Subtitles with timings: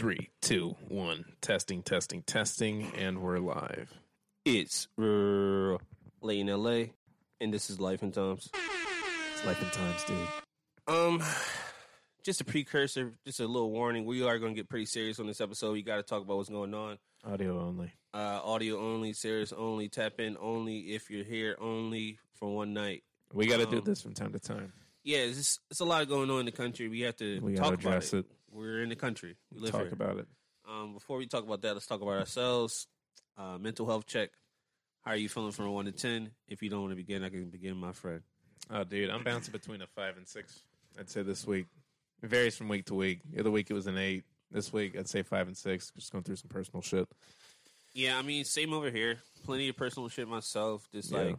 [0.00, 1.26] Three, two, one.
[1.42, 3.92] Testing, testing, testing, and we're live.
[4.46, 5.76] It's uh,
[6.22, 6.84] late in LA,
[7.38, 8.48] and this is Life and Times.
[9.34, 10.16] It's life and times, dude.
[10.88, 11.22] Um,
[12.24, 14.06] just a precursor, just a little warning.
[14.06, 15.74] We are going to get pretty serious on this episode.
[15.74, 16.96] You got to talk about what's going on.
[17.30, 17.92] Audio only.
[18.14, 23.02] Uh, audio only, serious only, tap in only if you're here only for one night.
[23.34, 24.72] We got to do Um, this from time to time.
[25.04, 26.88] Yeah, it's, just, it's a lot going on in the country.
[26.88, 28.18] We have to We got talk to about address it.
[28.20, 28.26] it.
[28.52, 29.36] We're in the country.
[29.52, 29.92] We live Talk here.
[29.92, 30.26] about it.
[30.68, 32.86] Um, before we talk about that, let's talk about ourselves.
[33.38, 34.30] Uh, mental health check.
[35.02, 36.30] How are you feeling from a one to ten?
[36.48, 38.20] If you don't want to begin, I can begin, my friend.
[38.70, 40.60] Oh, dude, I'm bouncing between a five and six.
[40.98, 41.66] I'd say this week.
[42.22, 43.20] It varies from week to week.
[43.32, 44.24] The other week it was an eight.
[44.50, 45.90] This week I'd say five and six.
[45.96, 47.08] Just going through some personal shit.
[47.94, 49.16] Yeah, I mean, same over here.
[49.44, 50.86] Plenty of personal shit myself.
[50.92, 51.18] Just Yeah.
[51.22, 51.36] like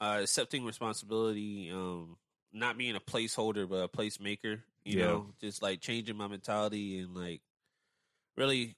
[0.00, 2.16] uh, accepting responsibility, um,
[2.52, 4.60] not being a placeholder but a placemaker.
[4.86, 5.06] You Yeah.
[5.06, 7.42] know, just like changing my mentality and like
[8.36, 8.76] really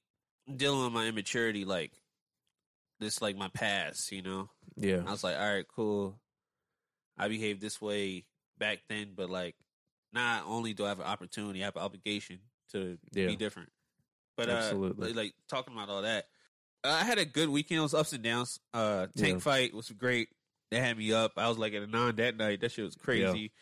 [0.54, 1.64] dealing with my immaturity.
[1.64, 1.92] Like
[2.98, 4.10] this, like my past.
[4.10, 5.02] You know, Yeah.
[5.06, 6.18] I was like, all right, cool.
[7.18, 8.24] I behaved this way
[8.58, 9.56] back then, but like,
[10.12, 12.38] not only do I have an opportunity, I have an obligation
[12.72, 13.26] to Yeah.
[13.26, 13.70] be different.
[14.36, 15.08] But uh, Absolutely.
[15.08, 16.26] like, like, talking about all that,
[16.84, 17.80] uh, I had a good weekend.
[17.80, 18.60] It was ups and downs.
[18.72, 19.38] Uh, tank Yeah.
[19.40, 20.28] fight was great.
[20.70, 21.32] They had me up.
[21.36, 22.60] I was like at a nine that night.
[22.60, 23.52] That shit was crazy.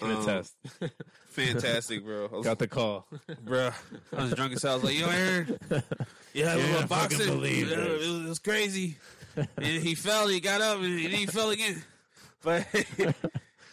[0.00, 0.54] Can Um, attest.
[1.30, 2.28] Fantastic, bro.
[2.30, 3.06] Was, Got the call.
[3.42, 3.70] bro.
[4.16, 4.72] I was drunk as hell.
[4.72, 5.58] I was like, you heard?
[6.32, 7.26] Yeah, Yeah, we I were boxing.
[7.26, 8.96] believe it, was, it was crazy.
[9.36, 10.26] and he fell.
[10.26, 11.80] He got up, and, and he fell again.
[12.42, 13.14] But it,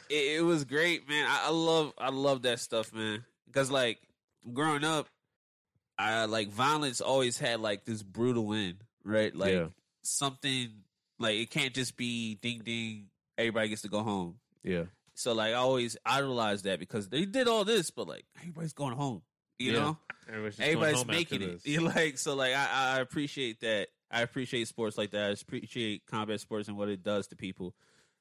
[0.10, 1.26] it was great, man.
[1.28, 3.26] I, I love, I love that stuff, man.
[3.48, 4.00] Because like
[4.54, 5.08] growing up,
[5.98, 9.36] I like violence always had like this brutal end, right?
[9.36, 9.68] Like Yeah.
[10.04, 10.70] something
[11.20, 13.08] like it can't just be ding ding.
[13.40, 14.36] Everybody gets to go home.
[14.64, 14.84] yeah.
[15.16, 18.96] So like I always idolized that because they did all this, but like everybody's going
[18.96, 19.22] home.
[19.60, 19.80] You Yeah.
[19.80, 21.52] know, Everybody's, just going everybody's home after making it.
[21.64, 21.68] this.
[21.68, 23.88] You like so like I, I appreciate that.
[24.10, 25.30] I appreciate sports like that.
[25.30, 27.74] I appreciate combat sports and what it does to people.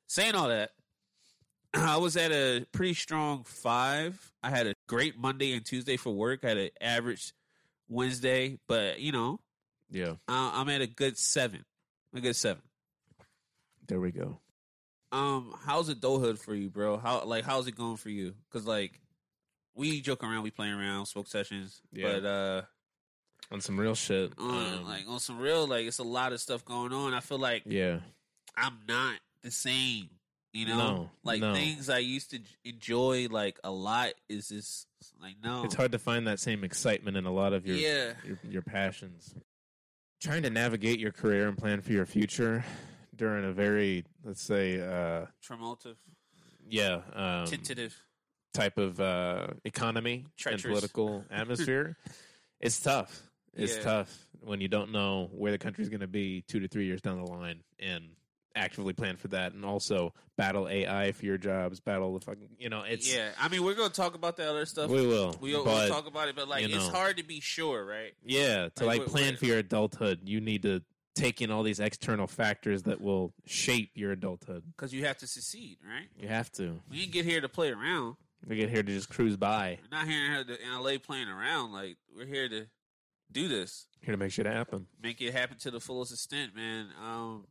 [0.07, 0.71] Saying all that,
[1.75, 4.33] I was at a pretty strong five.
[4.43, 6.45] I had a great Monday and Tuesday for work.
[6.45, 7.33] I had an average
[7.89, 9.41] Wednesday, but you know
[9.91, 10.15] Yeah.
[10.29, 11.65] I, I'm at a good seven.
[12.15, 12.63] A good seven.
[13.89, 14.39] There we go.
[15.13, 16.97] Um, how's adulthood for you, bro?
[16.97, 18.35] How like how's it going for you?
[18.49, 19.01] Because like
[19.75, 22.13] we joke around, we play around, smoke sessions, Yeah.
[22.21, 22.63] but uh,
[23.53, 24.33] On some real shit.
[24.39, 27.15] on, um, like on some real, like it's a lot of stuff going on.
[27.15, 27.99] I feel like yeah.
[28.57, 30.11] I'm not the same.
[30.53, 31.55] You know, No, like no.
[31.55, 34.87] things I used to enjoy like a lot is just
[35.23, 35.63] like no.
[35.65, 38.63] It's hard to find that same excitement in a lot of your yeah, your, your
[38.63, 39.33] passions.
[40.21, 42.65] Trying to navigate your career and plan for your future
[43.21, 45.27] during a very, let's say, uh,
[46.71, 47.95] yeah, um, tentative.
[48.55, 50.63] type of uh, economy and Treacherous.
[50.63, 51.99] political atmosphere,
[52.61, 53.23] it's tough.
[53.53, 53.83] It's Yeah.
[53.83, 57.03] tough when you don't know where the country's going to be two to three years
[57.03, 58.05] down the line and
[58.57, 62.71] actively plan for that and also battle AI for your jobs, battle the fucking, you
[62.71, 64.91] know, it's, yeah, I mean we're gonna talk about that other stuff.
[64.91, 65.37] we will.
[65.41, 66.91] we, will but, talk about it, but like you it's know.
[66.93, 68.13] hard to be sure, right?
[68.25, 70.83] Yeah, to Like, like, what- plan what- for your adulthood, you need to
[71.21, 74.63] take in all these external factors that will shape your adulthood.
[74.77, 76.09] Because you have to succeed, right?
[76.19, 76.81] You have to.
[76.91, 78.17] We didn't get here to play around.
[78.47, 81.73] We get here to just cruise by, We're not here to- in LA playing around.
[81.73, 82.67] Like we're here to
[83.31, 84.87] do this, here to make shit happen.
[85.03, 86.89] make it happen to the fullest extent, man.
[87.01, 87.47] Um,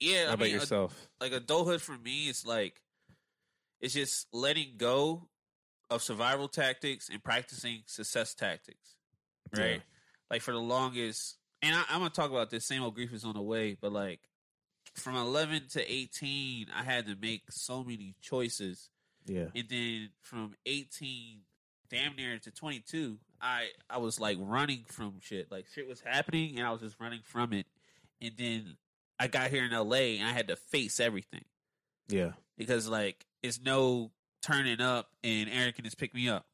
[0.00, 1.08] yeah, How I about mean, yourself?
[1.20, 2.82] like adulthood for me is like
[3.80, 5.28] it's just letting go
[5.88, 8.96] of survival tactics and practicing success tactics,
[9.56, 9.70] right?
[9.76, 9.78] Yeah.
[10.30, 12.64] Like for the longest, and I, I'm gonna talk about this.
[12.64, 14.20] Same old grief is on the way, but like
[14.94, 18.90] from 11 to 18, I had to make so many choices
[19.28, 19.46] yeah.
[19.54, 21.40] and then from 18
[21.90, 26.58] damn near to 22 i i was like running from shit like shit was happening
[26.58, 27.66] and i was just running from it
[28.20, 28.76] and then
[29.18, 31.44] i got here in la and i had to face everything
[32.08, 32.32] Yeah.
[32.56, 34.10] because like it's no
[34.42, 36.46] turning up and aaron can just pick me up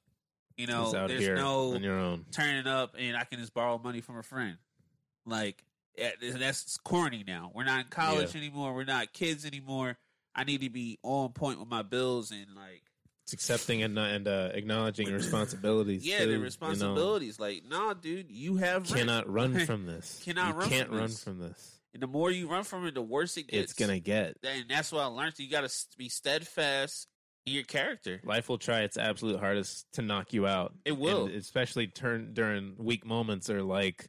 [0.56, 2.26] you know there's no on your own.
[2.30, 4.56] turning up and i can just borrow money from a friend
[5.26, 5.64] like
[5.98, 9.96] eh, that's corny now we're not in college anymore we're not kids anymore
[10.34, 12.82] i need to be on point with my bills and like
[13.24, 16.04] It's accepting and and uh, acknowledging responsibilities.
[16.06, 16.44] Yeah, too, the you know.
[16.44, 17.40] responsibilities.
[17.40, 19.06] Like, nah, dude, you have rent.
[19.06, 20.20] cannot run from this.
[20.24, 21.24] Cannot you run can't from run this.
[21.24, 21.80] from this.
[21.94, 23.70] And the more you run from it, the worse it gets.
[23.70, 24.36] It's gonna get.
[24.42, 25.38] And that's what I learned.
[25.38, 27.06] You got to be steadfast
[27.46, 28.20] in your character.
[28.24, 30.74] Life will try its absolute hardest to knock you out.
[30.84, 31.26] It will.
[31.26, 34.08] And especially turn during weak moments or like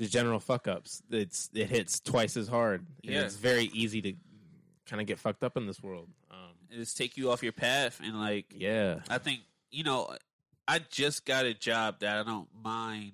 [0.00, 1.02] just general fuck ups.
[1.10, 2.86] It's it hits twice as hard.
[3.04, 3.20] And Yeah.
[3.22, 4.14] it's very easy to
[4.86, 6.08] kind of get fucked up in this world.
[6.30, 6.38] Um,
[6.70, 8.00] It just take you off your path.
[8.02, 10.16] And like, yeah, I think you know,
[10.66, 13.12] I just got a job that I don't mind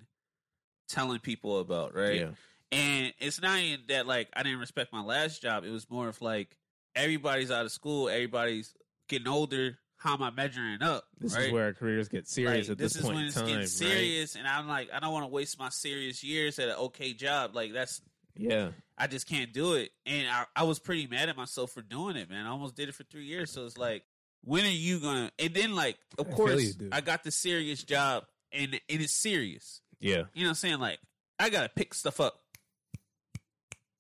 [0.88, 2.20] telling people about, right?
[2.20, 2.30] Yeah.
[2.72, 5.64] And it's not even that like I didn't respect my last job.
[5.64, 6.56] It was more of like
[6.94, 8.74] everybody's out of school, everybody's
[9.08, 9.78] getting older.
[9.98, 11.04] How am I measuring up?
[11.18, 11.46] This right?
[11.46, 12.92] is where our careers get serious Like, at this, point.
[12.92, 13.44] This is point when in it's time.
[13.46, 13.68] getting right?
[13.68, 17.12] serious, and I'm like, I don't want to waste my serious years at an okay
[17.14, 17.54] job.
[17.54, 18.00] Like that's
[18.36, 18.70] Yeah.
[18.98, 19.90] I just can't do it.
[20.06, 22.46] And I, I was pretty mad at myself for doing it, man.
[22.46, 23.50] I almost did it for three years.
[23.50, 24.04] So it's like,
[24.42, 25.30] when are you gonna?
[25.38, 26.88] And then like, of I course, you.
[26.92, 29.80] I got the serious job, and and it's serious.
[29.98, 30.24] Yeah.
[30.34, 30.78] You know what I'm saying?
[30.78, 30.98] Like,
[31.38, 32.38] I gotta pick stuff up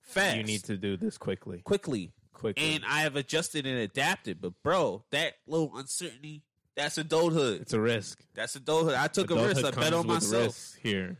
[0.02, 0.36] fast.
[0.36, 1.62] You need to do this quickly.
[1.64, 2.74] quickly, Quickly.
[2.74, 4.40] and I have adjusted and adapted.
[4.40, 6.42] But bro, that little uncertainty,
[6.74, 7.62] that's adulthood.
[7.62, 8.22] it's a risk.
[8.34, 8.94] That's adulthood.
[8.94, 9.64] I took a risk.
[9.64, 10.74] I bet on myself.
[10.82, 11.18] here.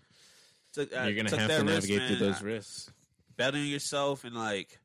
[0.75, 2.91] Took, uh, You're gonna have to risk, navigate through those risks.
[3.37, 4.79] bet on yourself and like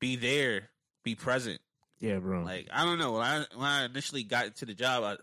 [0.00, 0.70] be there,
[1.04, 1.60] be present.
[2.00, 2.42] Yeah, bro.
[2.42, 5.16] Like I don't know when I when I initially got into the job, I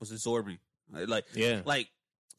[0.00, 0.58] was absorbing.
[0.90, 1.62] Like, yeah.
[1.64, 1.88] like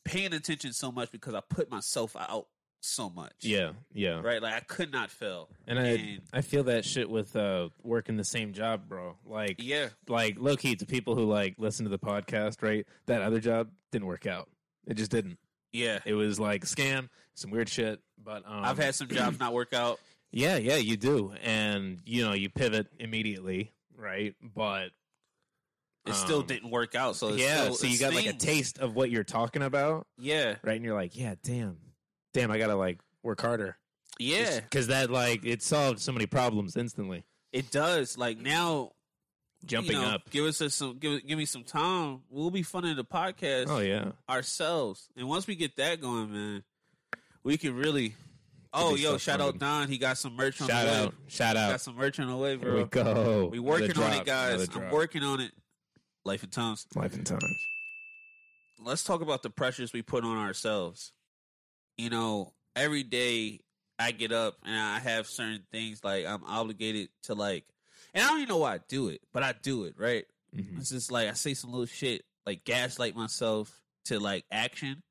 [0.04, 2.48] paying attention so much because I put myself out
[2.84, 3.34] so much.
[3.42, 3.72] Yeah.
[3.94, 4.20] Yeah.
[4.22, 4.42] right.
[4.42, 5.50] Like I could not fail.
[5.68, 9.16] And I And- I feel that shit with uh working the same job, bro.
[9.26, 12.86] Like Yeah, like low key to people who like listen to the podcast, right?
[13.06, 14.50] That other job didn't work out.
[14.86, 15.38] It just didn't.
[15.72, 16.00] yeah.
[16.06, 18.00] It was like scam, some weird shit.
[18.24, 20.00] But um, I've had some jobs not work out.
[20.36, 21.32] Yeah, yeah, you do.
[21.44, 24.34] And you know, you pivot immediately, right?
[24.42, 24.90] But
[26.08, 27.16] It still um, didn't work out.
[27.16, 30.08] So it's yeah, still, so you got like a taste of what you're talking about,
[30.18, 30.76] Yeah, right?
[30.76, 31.78] And you're like, yeah, damn.
[32.34, 33.78] Damn, I got to like work harder.
[34.20, 34.60] yeah.
[34.72, 37.24] Cuz that like it solved so many problems instantly.
[37.52, 38.18] It does.
[38.18, 38.92] Like now,
[39.66, 40.30] Jumping you know, up.
[40.30, 40.98] Give us a, some.
[40.98, 42.22] Give give me some time.
[42.30, 43.68] We'll be funding the podcast.
[43.70, 44.12] Oh yeah.
[44.30, 45.08] ourselves.
[45.16, 46.64] And once we get that going, man,
[47.44, 48.16] we can really.
[48.76, 49.12] Oh, yo!
[49.12, 49.48] so Shout fun.
[49.50, 49.88] out Don.
[49.88, 50.98] He got some merch on Shout the way.
[51.04, 51.14] out.
[51.28, 51.70] Shout out!
[51.72, 53.50] Got some merch on the way, Here we go.
[53.52, 54.54] We Another working on drop, it, guys.
[54.56, 54.92] another I'm drop.
[54.94, 55.52] working on it.
[56.26, 56.88] Life and times.
[56.96, 57.44] Life and times.
[58.82, 61.12] Let's talk about the pressures we put on ourselves.
[61.98, 63.60] You know, every day
[64.00, 67.66] I get up and I have certain things like I'm obligated to like,
[68.14, 70.26] and I don't even know why I do it, but I do it right.
[70.56, 70.80] Mhm.
[70.80, 75.02] It's just like I say some little shit like gaslight myself to like action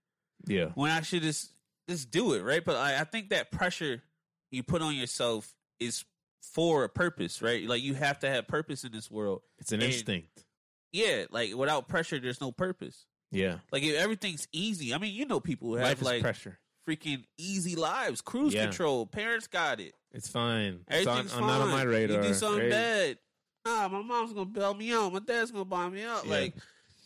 [0.47, 0.67] Yeah.
[0.75, 1.53] when I should just
[1.89, 2.65] just do it, right?
[2.65, 4.03] But I, I think that pressure
[4.51, 6.05] you put on yourself is
[6.43, 7.67] for a purpose, right?
[7.67, 9.43] Like you have to have purpose in this world.
[9.59, 10.45] It's an And- instinct.
[10.93, 13.07] Yeah, like without pressure, there's no purpose.
[13.31, 13.59] Yeah.
[13.73, 14.93] Like if everything's easy.
[14.93, 16.59] I mean, you know, people who Life have is like pressure.
[16.89, 18.65] Freaking easy lives, cruise Yeah.
[18.65, 19.07] control.
[19.07, 19.95] Parents got it.
[20.13, 20.81] It's fine.
[20.89, 21.49] It's on, Everything's I'm fine.
[21.49, 22.17] not on my radar.
[22.23, 22.71] You do something right?
[22.71, 23.19] bad.
[23.65, 25.13] Ah, my mom's gonna bail me out.
[25.13, 26.25] My dad's gonna buy me out.
[26.25, 26.31] Yeah.
[26.33, 26.55] Like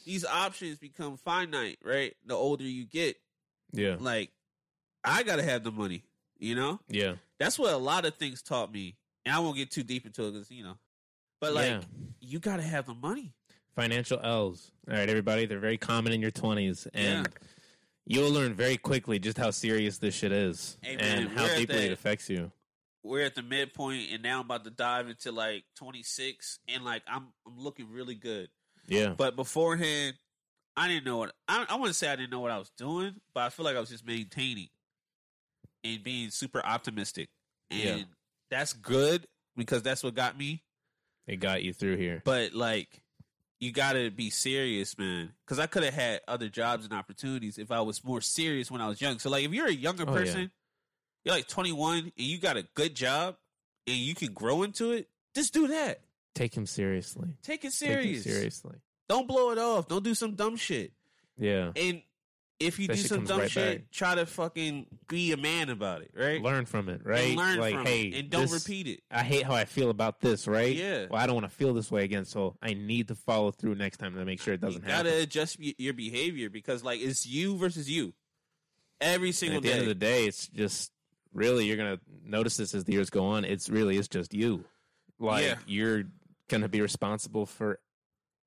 [0.04, 2.14] these options become finite, right?
[2.24, 3.16] The older you get,
[3.72, 3.96] Yeah.
[4.00, 4.30] like
[5.04, 6.02] I gotta have the money.
[6.38, 7.16] You know, Yeah.
[7.38, 10.24] that's what a lot of things taught me, and I won't get too deep into
[10.26, 10.78] it because you know,
[11.40, 11.80] but like yeah.
[12.20, 13.34] you gotta have the money.
[13.74, 14.70] Financial L's.
[14.88, 15.44] All right, everybody.
[15.44, 16.86] They're very common in your 20s.
[16.94, 17.28] And
[18.06, 21.86] you'll learn very quickly just how serious this shit is Hey, man, and how deeply
[21.86, 22.50] it affects you.
[23.02, 27.02] We're at the midpoint, and now I'm about to dive into like 26, and like
[27.08, 28.48] I'm I'm looking really good.
[28.88, 29.14] Yeah.
[29.16, 30.16] But beforehand,
[30.76, 32.08] I didn't know what I, I want to say.
[32.08, 34.68] I didn't know what I was doing, but I feel like I was just maintaining
[35.84, 37.28] and being super optimistic,
[37.70, 38.04] and Yeah.
[38.50, 39.26] that's good
[39.56, 40.62] because that's what got me.
[41.28, 42.22] It got you through here.
[42.24, 43.02] But like,
[43.60, 45.32] you got to be serious, man.
[45.44, 48.80] Because I could have had other jobs and opportunities if I was more serious when
[48.80, 49.18] I was young.
[49.18, 50.18] So like, if you're a younger Oh, yeah.
[50.18, 50.50] person,
[51.24, 53.36] you're like 21 and you got a good job
[53.86, 56.00] and you can grow into it, just do that.
[56.34, 57.28] Take him seriously.
[57.42, 58.24] Take it Take him serious.
[58.24, 58.76] seriously.
[59.08, 59.88] Don't blow it off.
[59.88, 60.92] Don't do some dumb shit.
[61.38, 61.72] Yeah.
[61.76, 62.02] And
[62.58, 63.90] if you do some dumb right shit, back.
[63.90, 66.40] try to fucking be a man about it, right?
[66.40, 67.28] Learn from it, right?
[67.28, 69.00] And learn like, from hey, it and don't this- repeat it.
[69.10, 70.74] I hate how I feel about this, right?
[70.74, 71.06] Yeah.
[71.10, 73.74] Well, I don't want to feel this way again, so I need to follow through
[73.74, 74.90] next time to make sure it doesn't happen.
[74.90, 75.22] You gotta happen.
[75.24, 78.14] adjust your behavior because like it's you versus you
[79.00, 79.74] every single at the day.
[79.74, 80.92] end of the day, it's just
[81.34, 83.44] really you're gonna notice this as the years go on.
[83.44, 84.64] It's really it's just you.
[85.18, 85.56] Like Yeah.
[85.66, 86.04] you're
[86.48, 87.80] gonna be responsible for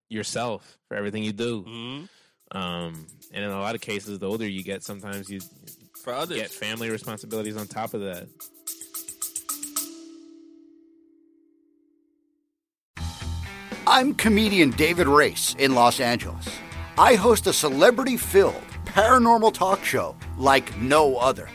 [0.10, 1.64] yourself for everything you do.
[1.64, 2.10] Mhm.
[2.52, 5.40] Um, and in a lot of cases, the older you get, sometimes you
[5.96, 8.28] For others, get family responsibilities on top of that.
[13.86, 16.48] I'm comedian David Race in Los Angeles.
[16.98, 21.50] I host a celebrity filled paranormal talk show like no other.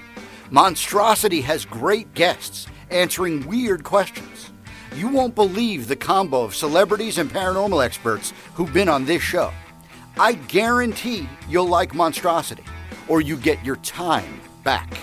[0.51, 4.51] Monstrosity has great guests answering weird questions.
[4.97, 9.53] You won't believe the combo of celebrities and paranormal experts who've been on this show.
[10.18, 12.64] I guarantee you'll like Monstrosity,
[13.09, 14.99] or you get your time back.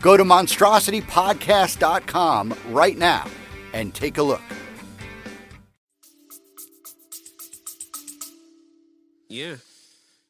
[0.00, 3.26] Go to monstrositypodcast.com right now
[3.72, 4.40] and take a look.
[9.28, 9.56] yeah.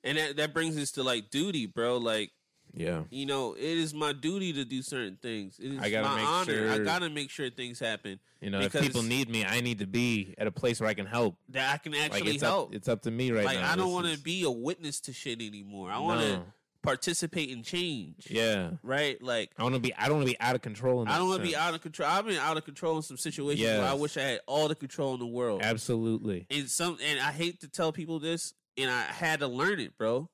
[0.05, 1.99] And that that brings us to like duty, bro.
[1.99, 2.31] Like
[2.75, 3.03] Yeah.
[3.11, 5.59] you know, it is my duty to do certain things.
[5.59, 6.71] It is I gotta my make honor.
[6.71, 9.61] I sure- gotta make sure things happen You know, Because- if people need me, I
[9.61, 11.37] need to be at a place where I can help.
[11.49, 12.69] that I can Like actually it's help.
[12.69, 13.73] up, it's up to me right like now.
[13.73, 15.91] I don't This want to is- be a witness to shit anymore.
[15.91, 16.45] I want to No.
[16.83, 18.29] participate in change.
[18.31, 18.73] Yeah.
[18.85, 19.21] Right?
[19.21, 19.93] Like I want to be.
[19.95, 21.03] I don't want to be out of control.
[21.03, 22.09] In I don't want to be out of control.
[22.09, 24.77] I've been out of control in some situations where I wish I had all the
[24.77, 25.61] control in the world.
[25.63, 26.47] Absolutely.
[26.51, 29.99] And some and I hate to tell people this, and I had to learn it,
[29.99, 30.31] bro.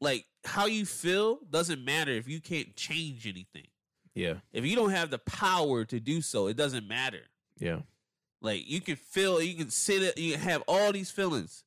[0.00, 3.68] Like how you feel doesn't matter if you can't change anything.
[4.14, 4.34] Yeah.
[4.52, 7.22] If you don't have the power to do so, it doesn't matter.
[7.58, 7.80] Yeah.
[8.40, 11.64] Like you can feel, you can sit, it, you can have all these feelings,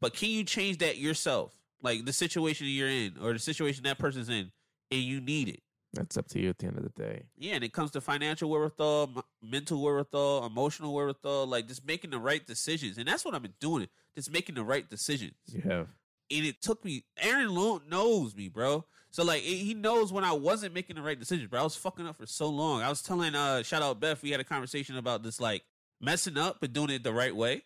[0.00, 1.54] but can you change that yourself?
[1.82, 4.52] Like the situation you're in, or the situation that person's in,
[4.90, 5.62] and you need it.
[5.94, 7.24] That's up to you at the end of the day.
[7.36, 12.18] Yeah, and it comes to financial wherewithal, mental wherewithal, emotional wherewithal, like just making the
[12.18, 13.88] right decisions, and that's what I've been doing.
[14.14, 15.34] Just making the right decisions.
[15.46, 15.88] You have.
[16.30, 17.04] And it took me.
[17.20, 18.84] Aaron Long knows me, bro.
[19.10, 21.60] So like it- he knows when I wasn't making the right decisions, bro.
[21.60, 22.82] I was fucking up for so long.
[22.82, 25.62] I was telling uh shout out Beth, we had a conversation about this like
[26.00, 27.62] messing up but doing it the right way.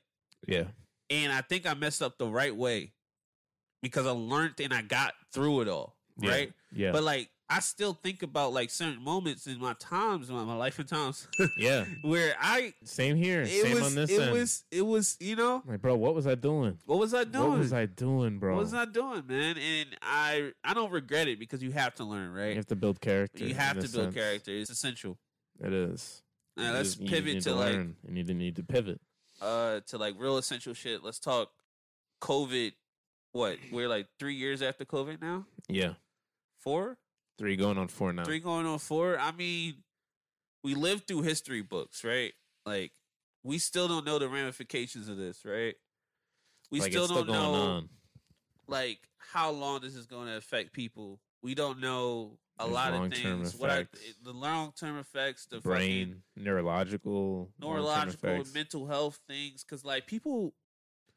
[0.47, 0.65] Yeah.
[1.09, 2.93] And I think I messed up the right way
[3.83, 5.97] because I learned and I got through it all.
[6.19, 6.31] Yeah.
[6.31, 6.53] Right.
[6.73, 6.93] Yeah.
[6.93, 10.81] But like I still think about like certain moments in my times, my, my life
[10.81, 11.85] and times yeah.
[12.03, 13.43] where I Same here.
[13.43, 14.33] it Same was on this it end.
[14.33, 16.79] was it was, you know, like, bro, what was I doing?
[16.87, 17.51] what was I doing?
[17.51, 18.55] What was I doing, bro?
[18.57, 19.57] What was I doing, man?
[19.59, 22.51] And I I don't regret it because you have to learn, right?
[22.51, 23.45] You have to build character.
[23.45, 24.15] You have to build sense.
[24.15, 24.51] character.
[24.51, 25.17] It's essential.
[25.61, 26.23] It is.
[26.57, 27.97] You let's just- you pivot need to, like learn.
[28.09, 29.01] You need to need to pivot.
[29.41, 31.05] uh to like real essential shit.
[31.05, 31.51] Let's talk
[32.23, 32.73] COVID.
[33.33, 35.45] What we're like three years after COVID now?
[35.69, 35.93] Yeah.
[36.59, 36.97] Four,
[37.39, 38.25] Three going on four now.
[38.25, 39.19] three going on four.
[39.19, 39.75] I mean,
[40.65, 42.33] we lived through history books, right?
[42.65, 42.93] Like
[43.43, 45.75] we still don't know the ramifications of this, right?
[46.71, 47.89] We like still don't still know on.
[48.67, 51.21] like how long this is going to affect people.
[51.43, 53.55] We don't know a There's lot of things.
[53.55, 54.01] What I, effects.
[54.25, 59.63] the long term effects, the Brain, neurological, neurological, mental health things.
[59.63, 60.55] Because like people,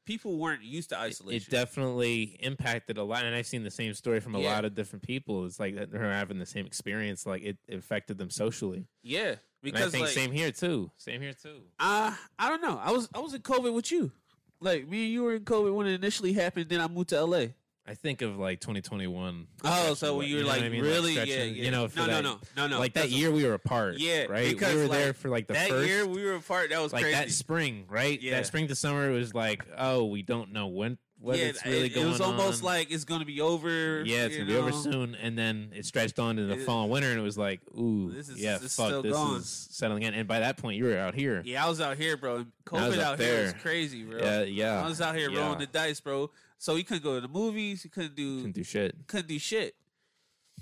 [0.09, 1.47] people weren't used to isolation.
[1.47, 4.51] It definitely impacted a lot, and I've seen the same story from a Yeah.
[4.53, 5.45] lot of different people.
[5.45, 7.25] It's like they're having the same experience.
[7.27, 8.87] Like it affected them socially.
[9.03, 10.89] yeah, And I because think like same here too.
[10.97, 11.61] Same here too.
[11.79, 12.79] uh, I don't know.
[12.83, 14.11] I was I was in COVID with you.
[14.59, 16.69] Like me and you were in COVID when it initially happened.
[16.69, 17.45] Then I moved to LA.
[17.89, 19.47] I think of like 2021.
[19.63, 20.83] Oh, so when you were what like I mean?
[20.83, 21.43] really, yeah, yeah.
[21.43, 22.79] You know, no, that, no, no, no, no.
[22.79, 23.97] like that year we were apart.
[23.97, 24.47] Yeah, right.
[24.47, 26.69] because, we were like, there for like the that first year we were apart.
[26.69, 27.17] That was like crazy.
[27.17, 28.21] that spring, right?
[28.21, 28.35] Yeah.
[28.35, 31.87] That spring to summer it was like, oh, we don't know when yeah, it's really
[31.87, 32.65] it, going it was almost on.
[32.67, 34.03] like it's gonna be over.
[34.05, 36.83] yeah, it's gonna be over soon, and then it stretched on to the It- fall
[36.83, 39.37] and winter, and it was like, ooh, This is- yeah, this fuck, still this going.
[39.41, 40.13] is settling in.
[40.13, 41.41] And by that point, you were out here.
[41.45, 42.45] Yeah, I was out here, bro.
[42.65, 44.19] COVID out here was crazy, bro.
[44.19, 44.83] Yeah, yeah.
[44.83, 45.39] I was out here yeah.
[45.41, 46.31] rolling the dice, bro.
[46.57, 47.83] So we couldn't go to the movies.
[47.83, 48.95] We couldn't do Couldn't do shit.
[49.07, 49.75] couldn't do shit.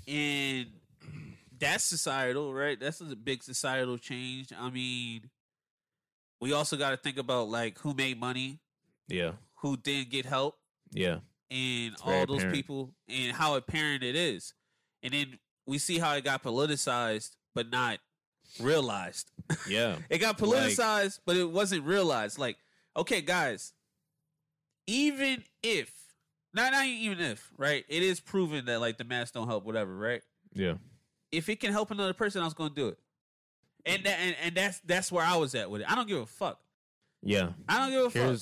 [0.06, 0.66] And
[1.58, 2.78] that's societal, right?
[2.78, 4.52] That's a big societal change.
[4.56, 5.28] I mean,
[6.40, 8.60] we also got to think about like who made money,
[9.08, 10.56] Yeah, who didn't get help,
[10.92, 11.18] yeah,
[11.50, 12.54] and It's all those apparent.
[12.54, 14.54] people, and how apparent it is.
[15.02, 17.98] And then we see how it got politicized, but not
[18.60, 19.30] realized.
[19.68, 19.96] yeah.
[20.10, 22.38] It got Like- politicized, but it wasn't realized.
[22.38, 22.56] Like,
[22.96, 23.72] okay, guys,
[24.86, 25.92] even if,
[26.54, 27.84] not, not even if, right?
[27.88, 30.22] It is proven that like the masks don't help, whatever, right?
[30.54, 30.74] yeah.
[31.30, 32.98] If it can help another person, I was going to do it.
[33.84, 35.90] And that, and, and that's that's where I was at with it.
[35.90, 36.58] I don't give a fuck.
[37.22, 37.50] Yeah.
[37.68, 38.40] I don't give a fuck.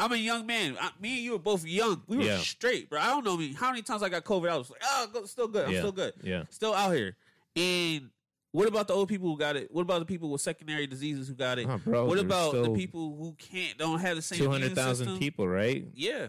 [0.00, 0.76] I'm a young man.
[0.80, 2.02] I, me and you were both young.
[2.08, 2.38] We were Yeah.
[2.38, 2.98] straight, bro.
[3.00, 3.52] I don't know me.
[3.52, 4.48] How many times I got COVID?
[4.50, 5.66] I was like, oh, go- still good.
[5.66, 6.14] I'm yeah, still good.
[6.22, 6.42] Yeah.
[6.50, 7.16] Still out here.
[7.54, 8.10] And
[8.52, 9.70] what about the old people who got it?
[9.72, 11.66] What about the people with secondary diseases who got it?
[11.68, 14.44] Oh, bro, what there's about the still people who can't don't have the same Two
[14.46, 15.18] immune hundred thousand system?
[15.20, 15.86] people, right?
[15.94, 16.28] Yeah,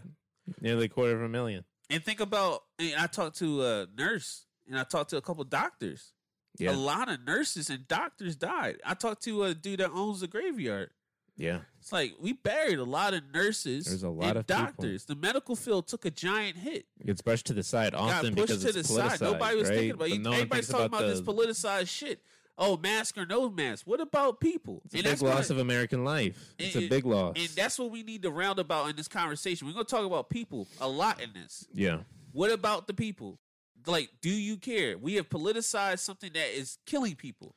[0.60, 1.64] Nearly a quarter of a million.
[1.90, 2.62] and think about.
[2.78, 6.12] And I talked to a nurse, and I talked to a couple doctors.
[6.58, 6.72] Yeah.
[6.72, 8.76] A lot of nurses and doctors died.
[8.84, 10.90] I talked to a dude that owns a graveyard.
[11.36, 11.60] Yeah.
[11.80, 13.86] It's like we buried a lot of nurses.
[13.86, 14.64] There's a lot and of people.
[14.64, 15.04] doctors.
[15.06, 16.86] The medical field took a giant hit.
[17.00, 19.10] It gets brushed to the side often got pushed because to it's the side.
[19.18, 19.74] politicized, Nobody was right?
[19.74, 20.20] thinking about it.
[20.20, 22.20] no Everybody's talking about, the, this politicized shit.
[22.58, 23.86] Oh, mask or no mask.
[23.86, 24.82] What about people?
[24.84, 26.54] It's a big loss of American life.
[26.58, 27.36] It's a big loss.
[27.38, 29.66] And that's what we need to round about in this conversation.
[29.66, 31.66] We're gonna talk about people a lot in this.
[31.72, 32.00] yeah.
[32.32, 33.38] What about the people?
[33.86, 34.96] Like, do you care?
[34.96, 37.56] We have politicized something that is killing people.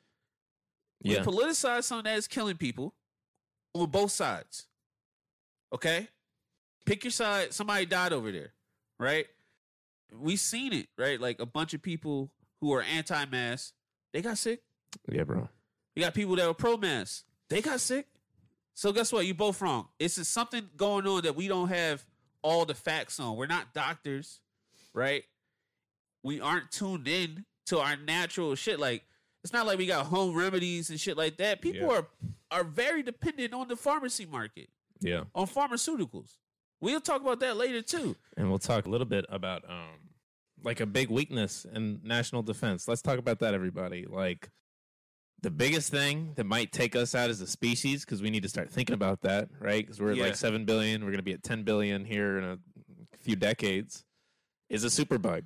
[1.04, 1.24] We Yeah.
[1.24, 2.94] politicized something that is killing people
[3.82, 4.68] on both sides.
[5.74, 6.08] Okay?
[6.86, 7.54] Pick your side.
[7.54, 8.54] Somebody died over there,
[9.00, 9.28] right?
[10.18, 11.20] We seen it, right?
[11.20, 13.74] Like a bunch of people who are anti-mask,
[14.14, 14.62] they got sick.
[15.12, 15.50] Yeah, bro.
[15.96, 18.08] You got people that were pro-mask, they got sick.
[18.74, 19.26] So guess what?
[19.26, 19.88] You both wrong.
[20.00, 22.06] It's just something going on that we don't have
[22.42, 23.36] all the facts on.
[23.36, 24.40] We're not doctors.
[24.96, 25.24] right?
[26.24, 28.80] We aren't tuned in to our natural shit.
[28.80, 29.04] Like
[29.46, 31.62] it's not like we got home remedies and shit like that.
[31.62, 31.94] People Yeah.
[32.00, 32.08] are
[32.52, 34.70] are very dependent on the pharmacy market,
[35.02, 35.26] Yeah.
[35.36, 36.38] on pharmaceuticals.
[36.82, 38.16] We'll talk about that later too.
[38.38, 40.10] And we'll talk a little bit about um
[40.64, 42.88] like a big weakness in national defense.
[42.88, 44.06] Let's talk about that everybody.
[44.08, 44.50] Like
[45.42, 48.50] the biggest thing that might take us out as a species because we need to
[48.50, 49.86] start thinking about that, right?
[49.86, 50.24] Cuz we're at Yeah.
[50.26, 52.58] like 7 billion, we're going to be at 10 billion here in a
[53.20, 54.06] few decades
[54.70, 55.46] is a superbug.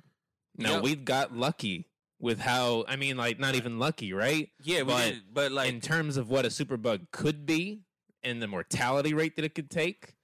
[0.56, 0.82] Now, Yep.
[0.82, 1.89] we got lucky
[2.20, 4.48] with how I mean like not even lucky, right?
[4.62, 7.80] Yeah, But but like in terms of what a superbug could be
[8.22, 10.14] and the mortality rate that it could take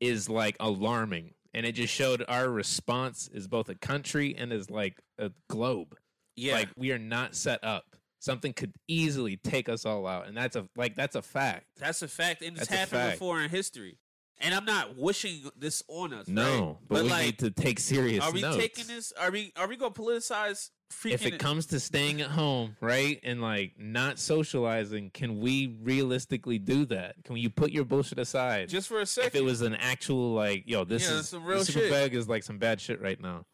[0.00, 4.70] is like alarming and it just showed our response is both a country and is
[4.70, 5.96] like a globe
[6.34, 7.84] yeah, like we are not set up
[8.18, 12.02] something could easily take us all out and that's a like that's a fact that's
[12.02, 13.98] a fact, and it's That's happened before in history.
[14.38, 16.28] And I'm not wishing this on us.
[16.28, 16.76] no right?
[16.88, 18.56] but, we like, need to take serious are we notes.
[18.58, 19.12] taking this?
[19.12, 20.70] Are we are we gonna politicize?
[20.92, 25.76] Freaking if it comes to staying at home, right, and like not socializing, can we
[25.82, 27.16] realistically do that?
[27.24, 28.68] Can you put your bullshit aside?
[28.68, 31.44] just for a second, if it was an actual like, yo, this Yeah, is some
[31.44, 31.90] real shit.
[31.92, 33.44] Superbug is like some bad shit right now.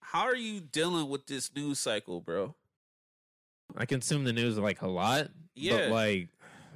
[0.00, 2.54] how are you dealing with this news cycle, bro?
[3.76, 5.76] I consume the news like a lot, Yeah.
[5.76, 6.28] but like,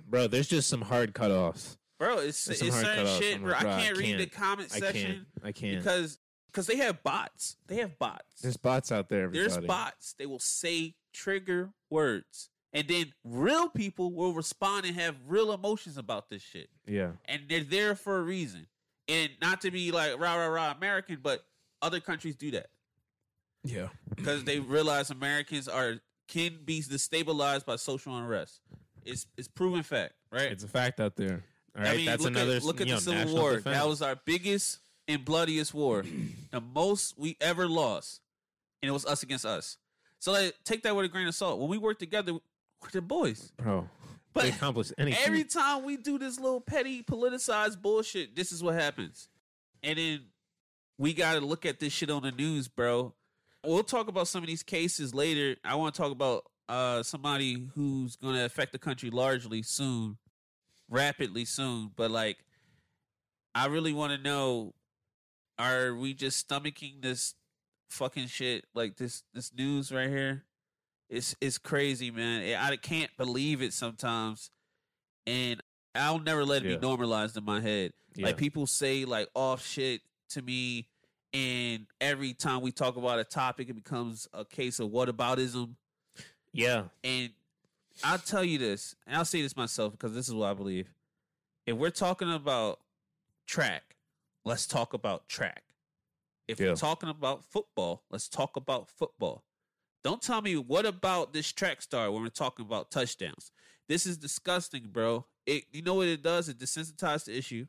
[0.07, 1.77] bro, there's just some hard cutoffs.
[1.99, 3.55] Bro, it's There's it's certain shit, bro.
[3.55, 4.33] I bro, I can't read the can't.
[4.33, 5.45] comment I section can't.
[5.45, 5.79] I can't.
[5.79, 6.19] because
[6.51, 7.57] because they have bots.
[7.67, 8.41] They have bots.
[8.43, 9.29] there's bots out there.
[9.29, 10.15] There's bots.
[10.19, 15.99] They will say trigger words, and then real people will respond and have real emotions
[15.99, 16.69] about this shit.
[16.87, 18.67] Yeah, and they're there for a reason.
[19.09, 21.45] And not to be like rah rah rah American, but
[21.83, 22.69] other countries do that
[23.65, 23.89] yeah.
[24.17, 25.97] because they realize Americans are
[26.29, 28.61] can be destabilized by social unrest.
[29.05, 30.53] It's it's proven fact, right?
[30.53, 31.45] It's a fact out there.
[31.77, 32.57] All right, I mean, that's look another.
[32.57, 33.57] At, look at the know, Civil War.
[33.57, 33.77] defense.
[33.77, 34.81] That was our biggest
[35.11, 36.05] and bloodiest war,
[36.51, 38.21] the most we ever lost,
[38.83, 39.77] and it was us against us.
[40.19, 41.59] So like, take that with a grain of salt.
[41.59, 43.53] When we work together, we're the boys.
[43.57, 43.89] bro.
[44.33, 45.21] But we accomplish anything.
[45.27, 49.29] Every time we do this little petty politicized bullshit, this is what happens.
[49.83, 50.21] And then
[50.99, 53.13] we got to look at this shit on the news, bro.
[53.67, 55.57] We'll talk about some of these cases later.
[55.65, 60.17] I want to talk about uh somebody who's going to affect the country largely soon,
[60.89, 61.91] rapidly soon.
[61.97, 62.39] But like,
[63.53, 64.75] I really want to know:
[65.61, 67.35] Are we just stomaching this
[67.91, 68.65] fucking shit?
[68.75, 70.45] Like this this news right here?
[71.09, 72.57] It's it's crazy, man.
[72.59, 74.51] I can't believe it sometimes,
[75.27, 75.61] and
[75.95, 76.77] I'll never let it Yeah.
[76.77, 77.93] be normalized in my head.
[78.15, 78.27] Yeah.
[78.27, 80.87] Like people say like off shit to me,
[81.33, 85.75] and every time we talk about a topic, it becomes a case of whataboutism.
[86.53, 87.31] yeah, And
[88.05, 90.89] I'll tell you this, and I'll say this myself because this is what I believe.
[91.67, 92.79] If we're talking about
[93.47, 93.90] track,
[94.51, 95.63] let's talk about track.
[96.49, 96.71] If Yeah.
[96.71, 99.45] we're talking about football, let's talk about football.
[100.03, 103.53] Don't tell me what about this track star when we're talking about touchdowns.
[103.89, 105.27] This is disgusting, bro.
[105.47, 106.49] It you know what it does?
[106.49, 107.67] It desensitizes the issue,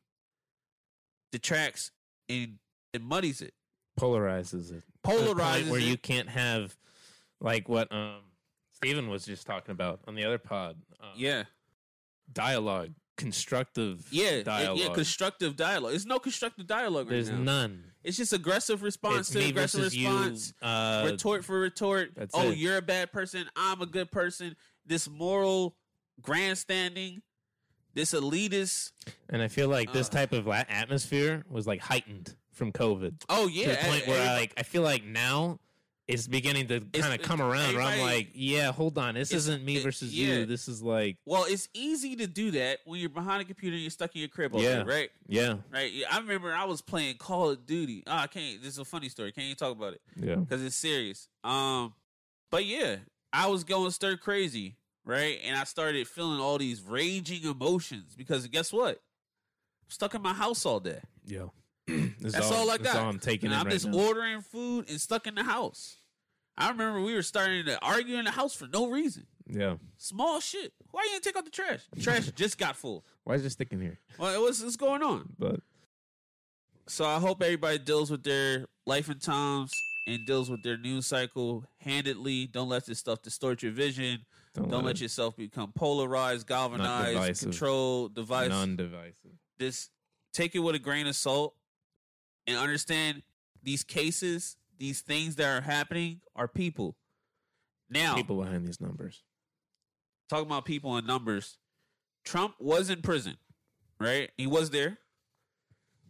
[1.31, 1.91] detracts,
[2.29, 2.57] and
[2.93, 3.53] it muddies it.
[3.99, 4.83] polarizes it.
[5.03, 5.85] Polarizes where it.
[5.85, 6.75] you can't have
[7.39, 8.21] like what um
[8.71, 10.81] Steven was just talking about on the other pod.
[10.99, 11.43] Um, Yeah.
[12.31, 14.07] dialogue, constructive.
[14.11, 14.77] Yeah, dialogue.
[14.79, 15.91] yeah, constructive dialogue.
[15.91, 17.83] There's no constructive dialogue right There's none.
[18.03, 20.53] It's just aggressive response It's to me aggressive versus response.
[20.61, 20.67] you.
[20.67, 22.11] Uh, retort for retort.
[22.15, 22.57] that's Oh, it.
[22.57, 23.45] you're a bad person.
[23.55, 24.55] I'm a good person.
[24.85, 25.75] This moral
[26.21, 27.21] grandstanding,
[27.93, 28.91] this elitist.
[29.29, 30.11] and I feel like this Uh.
[30.11, 33.65] type of la- atmosphere was like heightened from COVID Oh yeah.
[33.65, 35.59] to the point where I like I feel like now
[36.11, 37.73] it's beginning to kind of come around.
[37.75, 40.33] Where I'm like, yeah, hold on, this isn't me it- versus yeah.
[40.39, 40.45] you.
[40.45, 43.81] This is like, well, it's easy to do that when you're behind a computer and
[43.81, 44.53] you're stuck in your crib.
[44.55, 44.83] All Yeah.
[44.83, 45.91] day, right, yeah, right.
[46.11, 48.03] I remember I was playing Call of Duty.
[48.07, 48.61] Oh, I can't.
[48.61, 49.31] This is a funny story.
[49.31, 50.01] Can't even talk about it.
[50.15, 51.27] yeah, because it's serious.
[51.43, 51.93] Um,
[52.49, 52.97] but yeah,
[53.33, 55.39] I was going stir crazy, right?
[55.45, 58.95] And I started feeling all these raging emotions because guess what?
[59.83, 60.99] I'm stuck in my house all day.
[61.25, 61.45] yeah.
[61.87, 62.95] That's That's all I got.
[62.95, 63.97] all I'm taking I'm right just now.
[63.97, 65.97] ordering food and stuck in the house.
[66.61, 69.25] I remember we were starting to argue in the house for no reason.
[69.47, 69.75] yeah.
[69.97, 70.73] Small shit.
[70.91, 71.81] Why you didn't take out the trash?
[71.95, 73.05] The trash just got full.
[73.23, 73.99] Why is it sticking here?
[74.17, 75.33] Well, what's, what's going on?
[75.39, 75.59] But
[76.87, 79.71] So I hope everybody deals with their life and times
[80.07, 82.47] and deals with their news cycle handedly.
[82.47, 84.25] Don't let this stuff distort your vision.
[84.53, 87.49] don't, Don't let it- yourself become polarized, galvanized, divisive.
[87.51, 88.49] controlled, device.
[88.49, 89.31] non-divisive.
[89.59, 89.91] Just
[90.33, 91.55] take it with a grain of salt
[92.47, 93.21] and understand
[93.63, 96.97] these cases, these things that are happening are people.
[97.89, 99.21] Now, People behind these numbers.
[100.29, 101.57] talking about people and numbers,
[102.25, 103.37] Trump was in prison,
[103.99, 104.31] right?
[104.37, 104.97] He was there.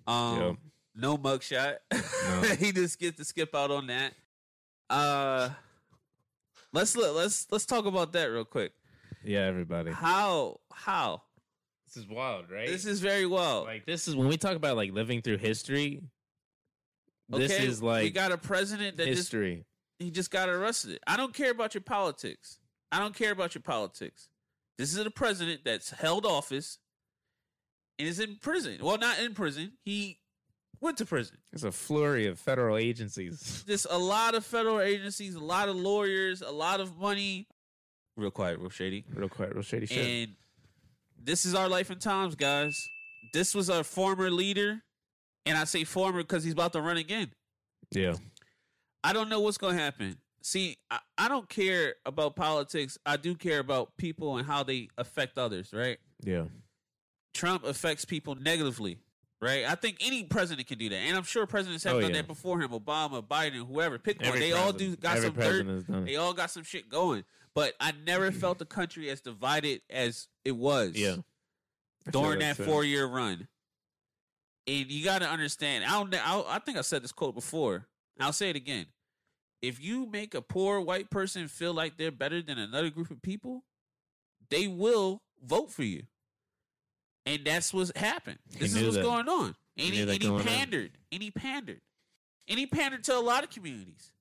[0.08, 0.56] Um, Yep.
[0.96, 1.78] no mugshot.
[1.92, 2.42] No.
[2.60, 4.14] he just gets to skip out on that.
[4.90, 5.50] Uh,
[6.72, 8.72] let's let, let's let's talk about that real quick.
[9.24, 9.92] Yeah, everybody.
[9.92, 11.24] How how
[11.88, 12.68] This is wild, right?
[12.68, 13.64] this is very well.
[13.64, 16.02] like this is when we talk about like living through history.
[17.32, 19.66] This okay, is like we got a president that just history.
[20.00, 21.00] he just got arrested.
[21.08, 22.60] I don't care about your politics.
[22.92, 24.30] I don't care about your politics.
[24.78, 26.80] This is a president that's held office
[27.98, 28.80] and is in prison.
[28.82, 29.74] Well, not in prison.
[29.86, 30.20] He
[30.82, 31.38] went to prison.
[31.52, 33.64] There's a flurry of federal agencies.
[33.68, 37.48] Just a lot of federal agencies, a lot of lawyers, a lot of money.
[38.18, 39.06] Real quiet, real shady.
[39.14, 40.06] Real quiet, real shady shit.
[40.06, 40.36] And
[41.24, 42.76] this is our life and times, guys.
[43.34, 44.82] This was our former leader.
[45.46, 47.32] And I say former because he's about to run again.
[47.92, 48.14] yeah,
[49.04, 50.18] I don't know what's going to happen.
[50.44, 52.98] See, I, I don't care about politics.
[53.06, 55.98] I do care about people and how they affect others, right?
[56.24, 56.44] yeah,
[57.34, 58.98] Trump affects people negatively,
[59.42, 59.66] right?
[59.66, 60.96] I think any president can do that.
[60.96, 62.18] And I'm sure presidents have Oh, done yeah.
[62.18, 63.98] that before him Obama, Biden, whoever.
[64.00, 64.28] Pick one.
[64.30, 65.36] Every They all do got some dirt.
[65.36, 66.06] president has done it.
[66.08, 67.24] They all got some shit going.
[67.54, 71.18] But I never felt the country as divided as it was yeah.
[72.10, 73.48] During feel that four year run.
[74.68, 75.84] And you got to understand.
[75.86, 76.14] I don't.
[76.16, 77.88] I, I think I said this quote before.
[78.20, 78.86] I'll say it again.
[79.62, 83.22] If you make a poor white person feel like they're better than another group of
[83.22, 83.64] people,
[84.50, 86.04] they will vote for you.
[87.26, 88.40] And that's what's happened.
[88.54, 89.04] He This is what's that.
[89.04, 89.56] going on.
[89.76, 90.48] He And he, that and he going on.
[90.48, 90.92] pandered.
[91.12, 91.82] And he pandered.
[92.48, 94.12] And he pandered to a lot of communities.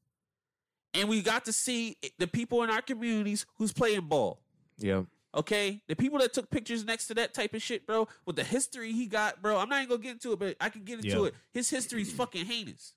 [0.93, 4.41] And we got to see the people in our communities who's playing ball.
[4.79, 8.35] Yeah, Okay, the people that took pictures next to that type of shit, bro, with
[8.35, 9.59] the history he got, bro.
[9.59, 11.25] I'm not even gonna get into it, but I can get into Yeah.
[11.27, 11.35] it.
[11.53, 12.95] His history's fucking heinous.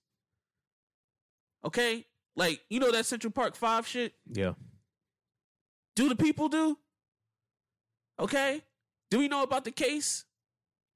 [1.63, 4.13] Okay, like you know that Central Park Five shit.
[4.31, 4.53] yeah.
[5.95, 6.77] Do the people do?
[8.19, 8.63] Okay,
[9.11, 10.25] do we know about the case?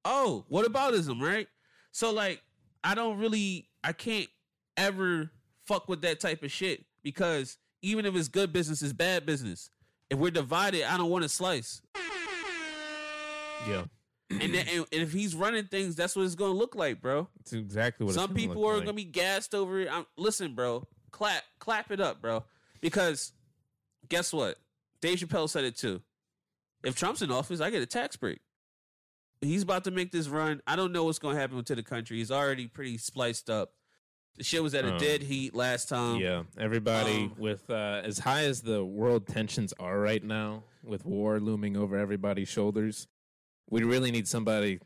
[0.06, 1.48] Oh, what aboutism, right?
[1.92, 2.42] So like,
[2.84, 4.28] I don't really, I can't
[4.76, 5.30] ever
[5.66, 9.70] fuck with that type of shit because even if it's good business, it's bad business.
[10.10, 11.82] If we're divided, I don't want to slice.
[13.68, 13.84] Yeah,
[14.30, 17.28] and, then, and if he's running things, that's what it's gonna look like, bro.
[17.40, 18.16] it's exactly what.
[18.16, 18.84] Some people are like.
[18.84, 19.90] gonna be gassed over it.
[19.92, 22.44] I'm, listen, bro, clap, clap it up, bro.
[22.82, 23.32] Because
[24.10, 24.58] guess what?
[25.02, 26.02] Dave Chappelle said it too.
[26.84, 28.40] If Trump's in office, I get a tax break.
[29.42, 30.62] He's about to make this run.
[30.68, 32.18] I don't know what's gonna happen to the country.
[32.18, 33.72] He's already pretty spliced up.
[34.38, 36.20] The shit was at a Um, dead heat last time.
[36.20, 41.06] yeah, everybody um, with uh, as high as the world tensions are right now, with
[41.06, 43.08] war looming over everybody's shoulders,
[43.70, 44.80] we really need somebody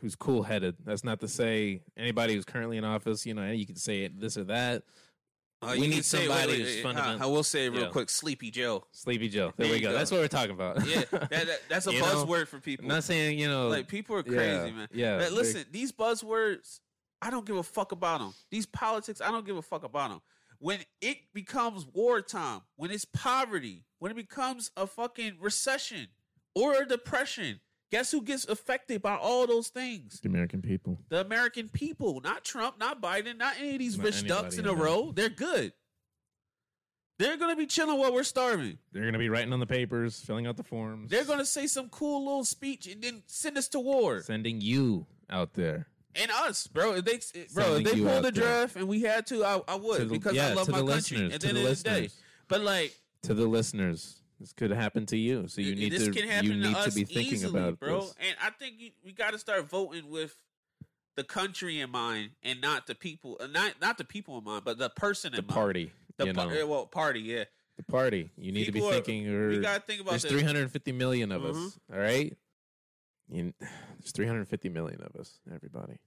[0.00, 0.76] who's cool headed.
[0.84, 4.38] That's not to say anybody who's currently in office, you know, you can say this
[4.38, 4.84] or that.
[5.60, 7.68] Uh, We need can say- wait, somebody wait, who's wait, fundament- I, I will say
[7.68, 7.88] real Yeah.
[7.88, 8.08] quick.
[8.08, 8.84] Sleepy Joe.
[8.92, 9.52] Sleepy Joe.
[9.56, 9.90] There, There we go.
[9.90, 9.98] go.
[9.98, 10.86] That's what we're talking about.
[10.86, 12.84] Yeah, that, that- that's a buzzword for people.
[12.84, 14.88] I'm not saying you know, like people are yeah, crazy, man.
[14.92, 16.78] Yeah, Like, listen, these buzzwords,
[17.20, 18.34] I don't give a fuck about them.
[18.50, 20.20] These politics, I don't give a fuck about them.
[20.60, 26.08] When it becomes wartime, when it's poverty, when it becomes a fucking recession
[26.54, 30.20] or a depression, guess who gets affected by all those things?
[30.20, 30.98] the American people.
[31.08, 34.66] The American people, not Trump, not Biden, not any of these Not rich ducks in
[34.66, 35.12] a row.
[35.14, 35.72] They're good.
[37.18, 38.78] They're gonna be chilling while we're starving.
[38.92, 41.10] They're gonna be writing on the papers, filling out the forms.
[41.10, 44.22] They're gonna say some cool little speech and then send us to war.
[44.22, 45.88] sending you out there.
[46.14, 46.94] And us, bro.
[46.94, 47.18] If they,
[47.54, 48.32] bro, if they pulled the there.
[48.32, 50.78] draft and we had to, I, I would To the- because yeah, I love my
[50.78, 50.94] country.
[50.94, 52.10] listeners, At the end the of the day,
[52.48, 56.12] but like, To the listeners, this could happen to you, so you need this to
[56.12, 58.00] can happen you need to, to us be thinking easily, about bro.
[58.02, 58.14] this.
[58.20, 60.36] And I think you, we got to start voting with
[61.16, 64.62] the country in mind and not the people, uh, not not the people in mind,
[64.64, 65.50] but the person The in mind.
[65.50, 67.44] The party, The par- know, eh, well, party, yeah.
[67.76, 68.30] the party.
[68.38, 69.48] You need People to be thinking.
[69.48, 70.30] We got to think about there's this.
[70.32, 71.56] 350 million of us.
[71.56, 71.78] Mhm.
[71.92, 72.36] All right,
[73.30, 75.38] you, there's 350 million of us.
[75.52, 75.98] Everybody.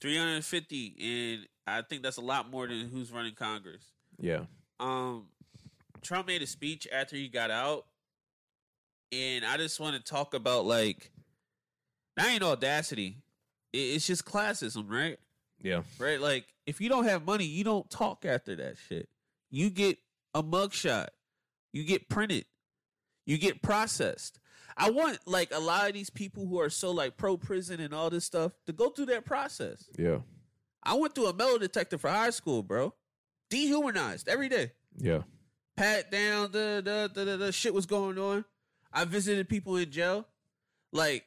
[0.00, 3.82] 350, and I think that's a lot more than who's running Congress.
[4.18, 4.44] Yeah.
[4.80, 5.26] um
[6.02, 7.86] Trump made a speech after he got out,
[9.10, 11.10] and I just want to talk about like,
[12.16, 13.18] that ain't audacity.
[13.72, 15.18] It's just classism, right?
[15.62, 15.82] Yeah.
[15.98, 16.20] Right?
[16.20, 19.08] Like, if you don't have money, you don't talk after that shit.
[19.50, 19.98] You get
[20.34, 21.08] a mugshot,
[21.72, 22.44] you get printed,
[23.24, 24.38] you get processed.
[24.76, 27.94] I want like a lot of these people who are so like pro prison and
[27.94, 29.88] all this stuff to go through that process.
[29.98, 30.18] Yeah.
[30.82, 32.92] I went through a metal detector for high school, bro.
[33.50, 35.22] Dehumanized every day Yeah.
[35.76, 38.44] pat down the the, the the shit was going on.
[38.92, 40.26] I visited people in jail.
[40.92, 41.24] Like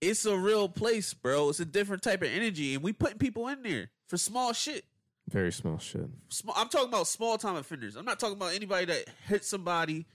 [0.00, 1.48] it's a real place, bro.
[1.48, 4.84] It's a different type of energy, and we putting people in there for small shit.
[5.28, 6.08] Very small shit.
[6.28, 7.96] Small, I'm talking about small time offenders.
[7.96, 10.06] I'm not talking about anybody that hit somebody,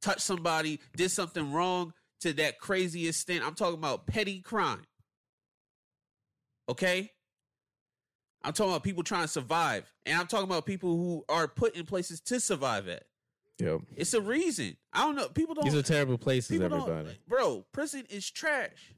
[0.00, 1.92] touched somebody, did something wrong
[2.22, 3.44] to that crazy extent.
[3.44, 4.82] I'm talking about petty crime.
[6.68, 7.10] Okay,
[8.44, 11.76] I'm talking about people trying to survive, and I'm talking about people who are put
[11.76, 13.04] in places to survive at.
[13.58, 13.80] Yep.
[13.96, 14.76] It's a reason.
[14.92, 15.28] I don't know.
[15.28, 15.64] People don't.
[15.64, 17.18] These are terrible places, everybody.
[17.28, 18.94] bro, prison is trash.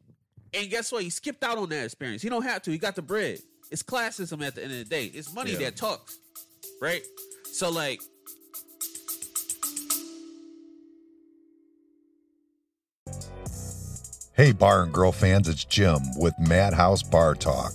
[0.53, 1.03] And guess what?
[1.03, 2.23] He skipped out on that experience.
[2.23, 2.71] He don't have to.
[2.71, 3.41] He got the bread.
[3.71, 5.07] It's classism at the end of the day.
[5.07, 5.59] It's money Yeah.
[5.61, 6.19] that talks,
[6.81, 7.03] right?
[7.51, 8.01] So like,
[14.37, 17.73] Hey, Bar and Grill fans, it's Jim with Madhouse Bar Talk,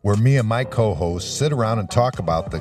[0.00, 2.58] where me and my co hosts sit around and talk about the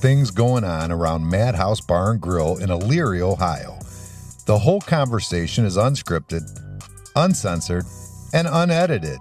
[0.00, 3.76] things going on around Madhouse Bar and Grill in Elyria, Ohio.
[4.46, 6.42] The whole conversation is unscripted,
[7.16, 7.86] uncensored,
[8.32, 9.18] and unedited.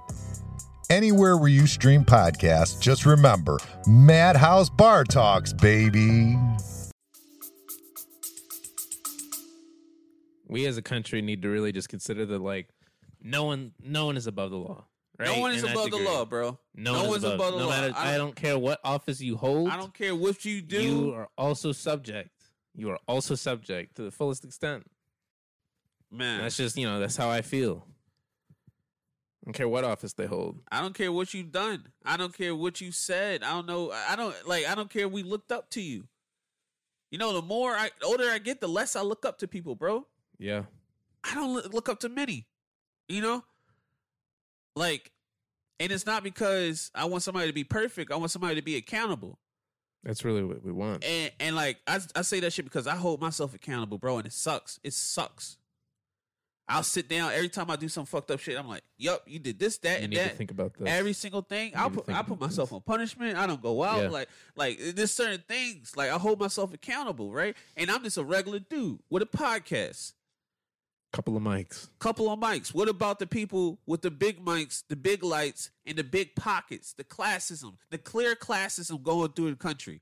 [0.92, 3.58] Anywhere where you stream podcasts, just remember
[3.88, 6.38] Madhouse Bar Talks, baby.
[10.48, 12.70] We as a country need to really just consider the like
[13.22, 14.86] no one no one is above the law.
[15.18, 15.36] Right?
[15.36, 16.58] no one is that above the law, bro.
[16.76, 17.70] No, No one one's is above, above the no law.
[17.72, 19.70] Matter, I I, don't- don't, care what office you hold.
[19.70, 20.82] I don't care what you do.
[20.82, 22.30] You are also subject.
[22.74, 24.90] You are also subject to the fullest extent.
[26.12, 27.86] Man, That's just you know that's how I feel.
[29.42, 30.60] I don't care what office they hold.
[30.72, 31.88] I don't care what you've done.
[32.06, 33.44] I don't care what you said.
[33.44, 33.92] I don't know.
[33.92, 34.68] I don't like.
[34.68, 35.08] I don't care.
[35.08, 36.06] We looked up to you.
[37.12, 39.48] You know, the more I the older I get, the less I look up to
[39.48, 40.06] people, bro.
[40.38, 40.64] Yeah.
[41.24, 42.48] I don't look up to many.
[43.10, 43.44] You know,
[44.76, 45.12] like,
[45.80, 48.12] and it's not because I want somebody to be perfect.
[48.12, 49.40] I want somebody to be accountable.
[50.04, 51.04] That's really what we want.
[51.04, 54.26] And and like I I say that shit because I hold myself accountable, bro, and
[54.28, 54.80] it sucks.
[54.84, 55.58] It sucks.
[56.72, 58.56] I'll sit down every time I do some fucked up shit.
[58.58, 60.88] I'm like, "Yup, you did this, that, you and need that." to think about this.
[60.88, 62.76] Every single thing, to put I put myself this.
[62.76, 63.38] on punishment.
[63.38, 64.10] I don't go out Yeah.
[64.10, 67.58] like like there's certain things like I hold myself accountable, right?
[67.76, 70.14] And I'm just a regular dude with a podcast,
[71.12, 71.90] couple of mics.
[72.00, 72.74] couple of mics.
[72.74, 76.94] What about the people with the big mics, the big lights, and the big pockets?
[76.94, 80.02] The classism, the clear classism going through the country.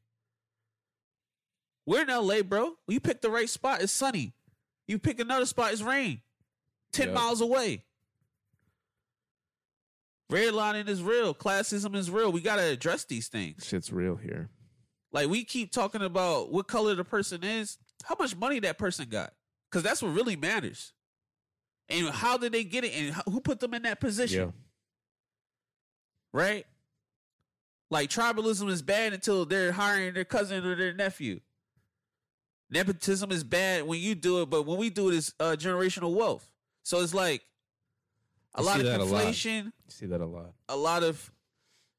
[1.85, 2.73] We're in LA, bro.
[2.87, 4.33] You pick the right spot, it's sunny.
[4.87, 6.21] You pick another spot, it's rain.
[6.91, 7.15] Ten Yep.
[7.15, 7.83] miles away.
[10.31, 11.33] Redlining is real.
[11.33, 12.31] Classism is real.
[12.31, 13.65] We gotta address these things.
[13.65, 14.49] Shit's real here.
[15.13, 19.07] Like we keep talking about what color the person is, how much money that person
[19.07, 19.33] got,
[19.71, 20.93] because that's what really matters.
[21.89, 24.51] And how did they get it, and who put them in that position, Yeah.
[26.33, 26.65] right?
[27.89, 31.39] Like tribalism is bad until they're hiring their cousin or their nephew.
[32.69, 36.13] Nepotism is bad when you do it, but when we do it, it's uh, generational
[36.13, 36.51] wealth.
[36.83, 37.43] So it's like
[38.55, 39.65] a lot of inflation.
[39.65, 39.73] lot.
[39.87, 40.53] See that a lot.
[40.67, 41.31] a lot of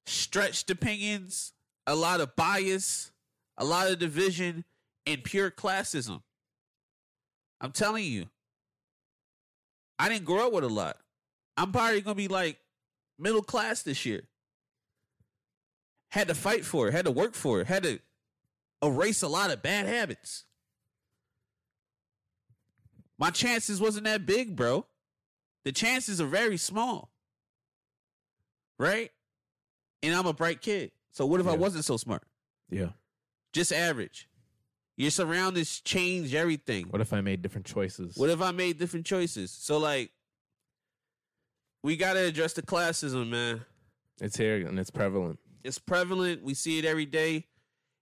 [0.04, 1.54] stretched opinions,
[1.86, 3.10] a lot of bias,
[3.56, 4.64] a lot of division,
[5.06, 6.20] and pure classism.
[7.62, 8.26] I'm telling you.
[9.98, 10.96] I didn't grow up with a lot.
[11.56, 12.58] I'm probably gonna be like
[13.18, 14.22] middle class this year.
[16.10, 18.00] Had to fight for it, had to work for it, had to
[18.82, 20.44] erase a lot of bad habits.
[23.18, 24.86] My chances wasn't that big, bro.
[25.64, 27.10] The chances are very small
[28.78, 29.10] right?
[30.02, 30.92] And I'm a bright kid.
[31.10, 32.22] So what if I wasn't so smart?
[32.70, 32.90] Yeah.
[33.52, 34.27] Just average.
[34.98, 36.86] Your surroundings change everything.
[36.90, 38.16] What if I made different choices?
[38.16, 39.52] What if I made different choices?
[39.52, 40.10] So like
[41.84, 43.60] we gotta address the classism, man.
[44.20, 45.38] it's here and it's prevalent.
[45.62, 46.42] It's prevalent.
[46.42, 47.46] We see it every day.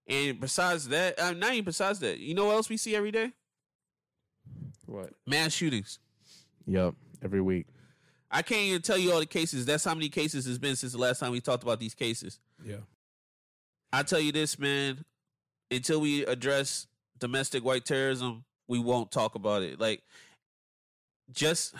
[0.09, 3.11] And besides that, uh, not even besides that, you know what else we see every
[3.11, 3.32] day?
[4.87, 5.11] What?
[5.26, 5.98] Mass shootings.
[6.66, 6.94] Yep.
[7.22, 7.66] Every week.
[8.30, 9.66] I can't even tell you all the cases.
[9.66, 12.40] That's how many cases it's been since the last time we talked about these cases.
[12.64, 12.76] Yeah.
[13.92, 15.04] I tell you this, man.
[15.70, 16.87] Until we address
[17.18, 19.81] domestic white terrorism, we won't talk about it.
[19.81, 20.02] Like,
[21.33, 21.74] just,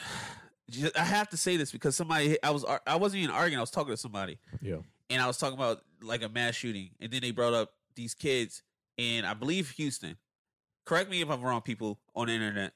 [0.71, 3.59] just I have to say this because somebody I was I wasn't even arguing.
[3.59, 4.79] I was talking to somebody, Yeah.
[5.11, 8.15] and I was talking about like a mass shooting, and then they brought up these
[8.15, 8.63] kids
[8.99, 10.17] and I believe Houston.
[10.85, 12.73] Correct me if I'm wrong, people on the internet.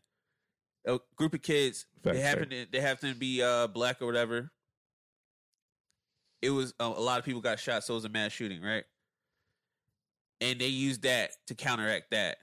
[0.86, 1.86] A group of kids.
[2.02, 4.50] Fact they happen to they happen to be uh black or whatever.
[6.42, 8.62] It was uh, a lot of people got shot, so it was a mass shooting,
[8.62, 8.84] right?
[10.40, 12.38] And they used that to counteract that.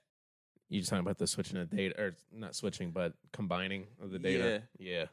[0.69, 4.19] You just talking about the switching of data, or not switching, but combining of the
[4.19, 4.63] data.
[4.77, 4.99] Yeah.
[4.99, 5.05] yeah.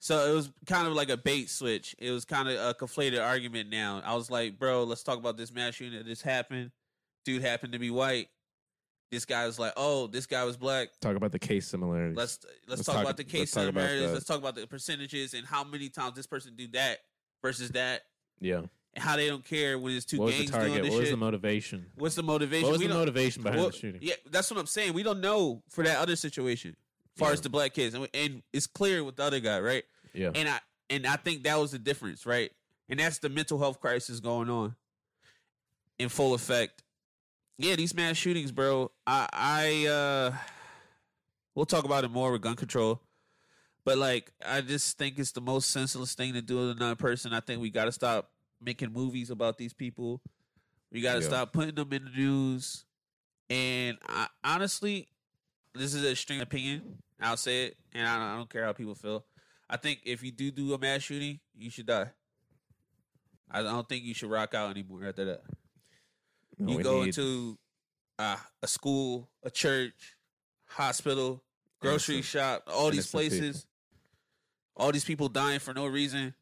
[0.00, 1.94] So it was kind of like a bait switch.
[1.98, 3.68] It was kind of a conflated argument.
[3.68, 6.70] Now I was like, bro, let's talk about this mass that just happened.
[7.24, 8.28] Dude happened to be white.
[9.10, 10.88] This guy was like, oh, this guy was black.
[11.00, 12.16] Talk about the case similarities.
[12.16, 14.12] Let's let's, Let's talk, talk- about the let's case about similarities.
[14.12, 16.98] Let's talk about the percentages and how many times this person do that
[17.42, 18.02] versus that,
[18.40, 18.62] yeah.
[18.98, 20.98] And how they don't care when it's two What was the gangs doing this What
[20.98, 21.10] was shit.
[21.12, 21.86] the motivation?
[21.94, 22.64] What's the motivation?
[22.64, 24.00] What was We the don't- motivation behind well, the shooting?
[24.02, 24.92] Yeah, that's what I'm saying.
[24.94, 26.76] We don't know for that other situation,
[27.14, 27.32] as far Yeah.
[27.34, 29.84] as the black kids, and, we- and it's clear with the other guy, right?
[30.14, 30.30] Yeah.
[30.34, 32.50] And I and I think that was the difference, right?
[32.88, 34.74] And that's the mental health crisis going on.
[35.98, 36.82] in full effect.
[37.58, 38.90] Yeah, these mass shootings, bro.
[39.06, 40.36] I I uh
[41.54, 43.00] we'll talk about it more with gun control.
[43.84, 47.32] But like I just think it's the most senseless thing to do to another person.
[47.32, 50.20] I think we gotta stop making movies about these people.
[50.90, 51.26] We gotta Yeah.
[51.28, 52.84] stop putting them in the news.
[53.50, 55.08] And I, honestly,
[55.74, 57.02] this is a extreme opinion.
[57.20, 59.24] I'll say it, and I, I don't care how people feel.
[59.70, 62.10] I think if you do do a mass shooting, you should die.
[63.50, 65.42] I don't think you should rock out anymore after that.
[66.58, 67.58] No, you go need- into
[68.18, 70.16] uh, a school, a church,
[70.66, 71.42] hospital,
[71.80, 73.38] grocery Innocent- shop, all these innocent people.
[73.38, 73.66] places,
[74.76, 76.34] all these people dying for no reason.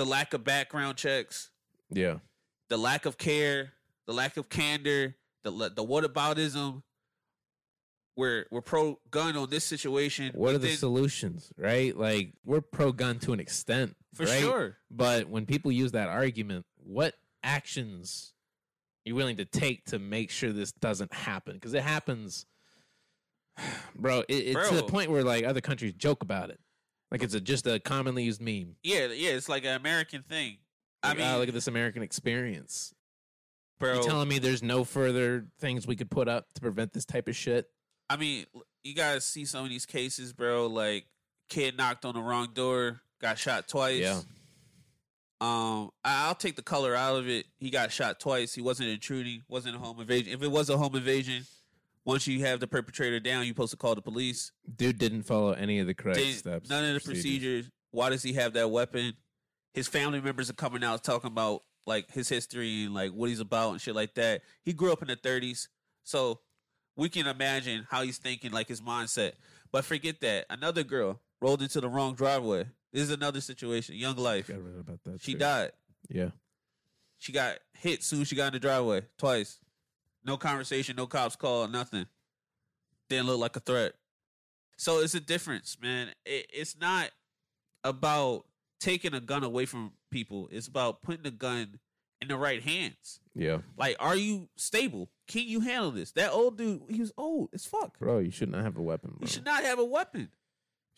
[0.00, 1.50] The lack of background checks,
[1.90, 2.20] yeah.
[2.70, 3.74] the lack of care,
[4.06, 6.82] the lack of candor, the the whataboutism.
[8.16, 10.32] We're we're pro gun on this situation.
[10.34, 11.94] What are the then- solutions, right?
[11.94, 14.40] Like we're pro gun to an extent, for right?
[14.40, 14.78] sure?
[14.90, 18.32] But when people use that argument, what actions
[19.04, 21.56] are you willing to take to make sure this doesn't happen?
[21.56, 22.46] Because it happens,
[23.94, 24.20] bro.
[24.30, 26.58] It, it's to the point where like other countries joke about it,
[27.10, 28.76] like it's a, just a commonly used meme.
[28.82, 29.30] Yeah, yeah.
[29.30, 30.58] It's like an American thing.
[31.02, 32.94] I mean, "Ah, look at this American experience.
[33.78, 33.94] bro.
[33.94, 37.28] You telling me there's no further things we could put up to prevent this type
[37.28, 37.66] of shit?
[38.10, 38.44] I mean,
[38.84, 40.66] you guys see some of these cases, bro.
[40.66, 41.06] Like
[41.48, 44.00] kid knocked on the wrong door, got shot twice.
[44.00, 44.20] Yeah.
[45.42, 47.46] Um, I'll take the color out of it.
[47.58, 48.54] He got shot twice.
[48.54, 49.42] He wasn't intruding.
[49.48, 50.34] Wasn't a home invasion.
[50.34, 51.46] If it was a home invasion,
[52.04, 54.52] once you have the perpetrator down, you're supposed to call the police.
[54.76, 56.68] Dude didn't follow any of the correct Didn't- steps.
[56.70, 57.68] none of the procedures.
[57.90, 59.14] Why does he have that weapon?
[59.74, 63.40] His family members are coming out talking about like his history and like what he's
[63.40, 64.42] about and shit like that.
[64.64, 65.68] He grew up in the 30s,
[66.04, 66.40] so
[66.96, 69.32] we can imagine how he's thinking, like his mindset.
[69.72, 70.46] But forget that.
[70.50, 72.66] Another girl rolled into the wrong driveway.
[72.92, 73.94] This is another situation.
[73.96, 74.46] Young life.
[74.46, 75.20] Forgot right about that.
[75.22, 75.38] She too.
[75.38, 75.72] died.
[76.08, 76.30] Yeah.
[77.18, 79.58] She got hit soon as she got in the driveway twice.
[80.24, 82.06] No conversation, no cops call, nothing.
[83.08, 83.94] Didn't look like a threat.
[84.76, 86.08] So it's a difference, man.
[86.24, 87.10] It, it's not
[87.84, 88.44] about
[88.78, 90.48] taking a gun away from people.
[90.52, 91.80] It's about putting the gun
[92.20, 93.20] in the right hands.
[93.34, 93.58] Yeah.
[93.76, 95.10] Like, are you stable?
[95.26, 96.12] Can you handle this?
[96.12, 97.98] That old dude, he was old as fuck.
[97.98, 99.18] Bro, you should not have a weapon, bro.
[99.22, 100.28] You should not have a weapon.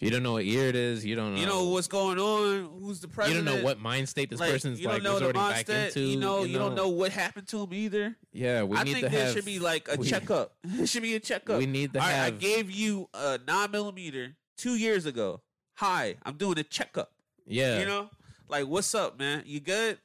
[0.02, 1.40] You don't know what year it is, you don't know.
[1.40, 2.80] You know what's going on.
[2.80, 3.44] Who's the president?
[3.44, 5.86] You don't know what mind state this Like, person's you don't know the back mindset.
[5.88, 6.00] into.
[6.00, 8.16] you know, you don't know what happened to him either.
[8.32, 9.34] Yeah, we I need think to there have.
[9.34, 10.54] should be like a we- checkup.
[10.64, 11.58] It should be a checkup.
[11.58, 15.40] We need to All right, I gave you a nine millimeter two years ago.
[15.76, 17.12] Hi, I'm doing a checkup.
[17.46, 18.10] yeah, You know,
[18.48, 19.44] like what's up, man?
[19.46, 19.98] You good?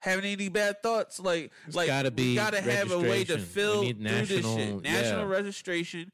[0.00, 1.18] Having any bad thoughts?
[1.18, 3.98] Like, There's like gotta we be gotta have a way to fill through this
[4.30, 4.82] national- shit.
[4.82, 5.36] National yeah.
[5.36, 6.12] registration,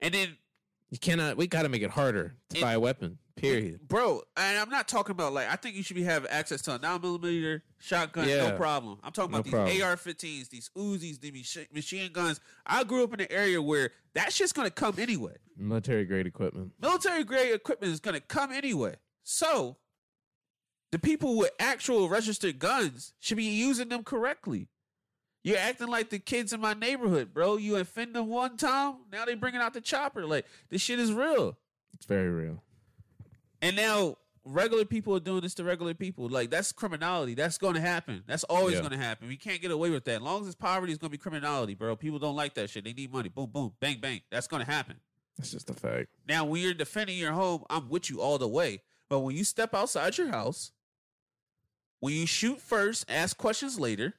[0.00, 0.36] and then
[0.92, 1.36] you cannot.
[1.36, 3.18] We got to make it harder to It- buy a weapon.
[3.34, 3.88] Period.
[3.88, 4.22] bro.
[4.36, 6.78] And I'm not talking about like I think you should be have access to a
[6.78, 8.50] nine millimeter shotgun, Yeah.
[8.50, 9.00] no problem.
[9.02, 9.70] I'm talking No about problem.
[9.72, 12.40] these AR-15s, these Uzis, these machine guns.
[12.66, 15.36] I grew up in an area where that shit's gonna come anyway.
[15.56, 16.72] Military grade equipment.
[16.78, 18.96] Military grade equipment is gonna come anyway.
[19.24, 19.78] So
[20.92, 24.68] the people with actual registered guns should be using them correctly.
[25.44, 27.56] You're acting like the kids in my neighborhood, bro.
[27.56, 30.24] You offend them one time, now they bringing out the chopper.
[30.24, 31.56] Like this shit is real.
[31.94, 32.62] It's very real.
[33.60, 36.28] And now regular people are doing this to regular people.
[36.28, 37.34] Like that's criminality.
[37.34, 38.22] That's going to happen.
[38.26, 38.80] That's always Yeah.
[38.80, 39.28] going to happen.
[39.28, 40.16] We can't get away with that.
[40.16, 41.96] As long as it's poverty, it's going to be criminality, bro.
[41.96, 42.84] People don't like that shit.
[42.84, 43.28] They need money.
[43.28, 44.20] Boom, boom, bang, bang.
[44.30, 44.96] That's going to happen.
[45.38, 46.08] That's just a fact.
[46.28, 48.82] Now, when you're defending your home, I'm with you all the way.
[49.08, 50.72] But when you step outside your house,
[52.00, 54.14] when you shoot first, ask questions later,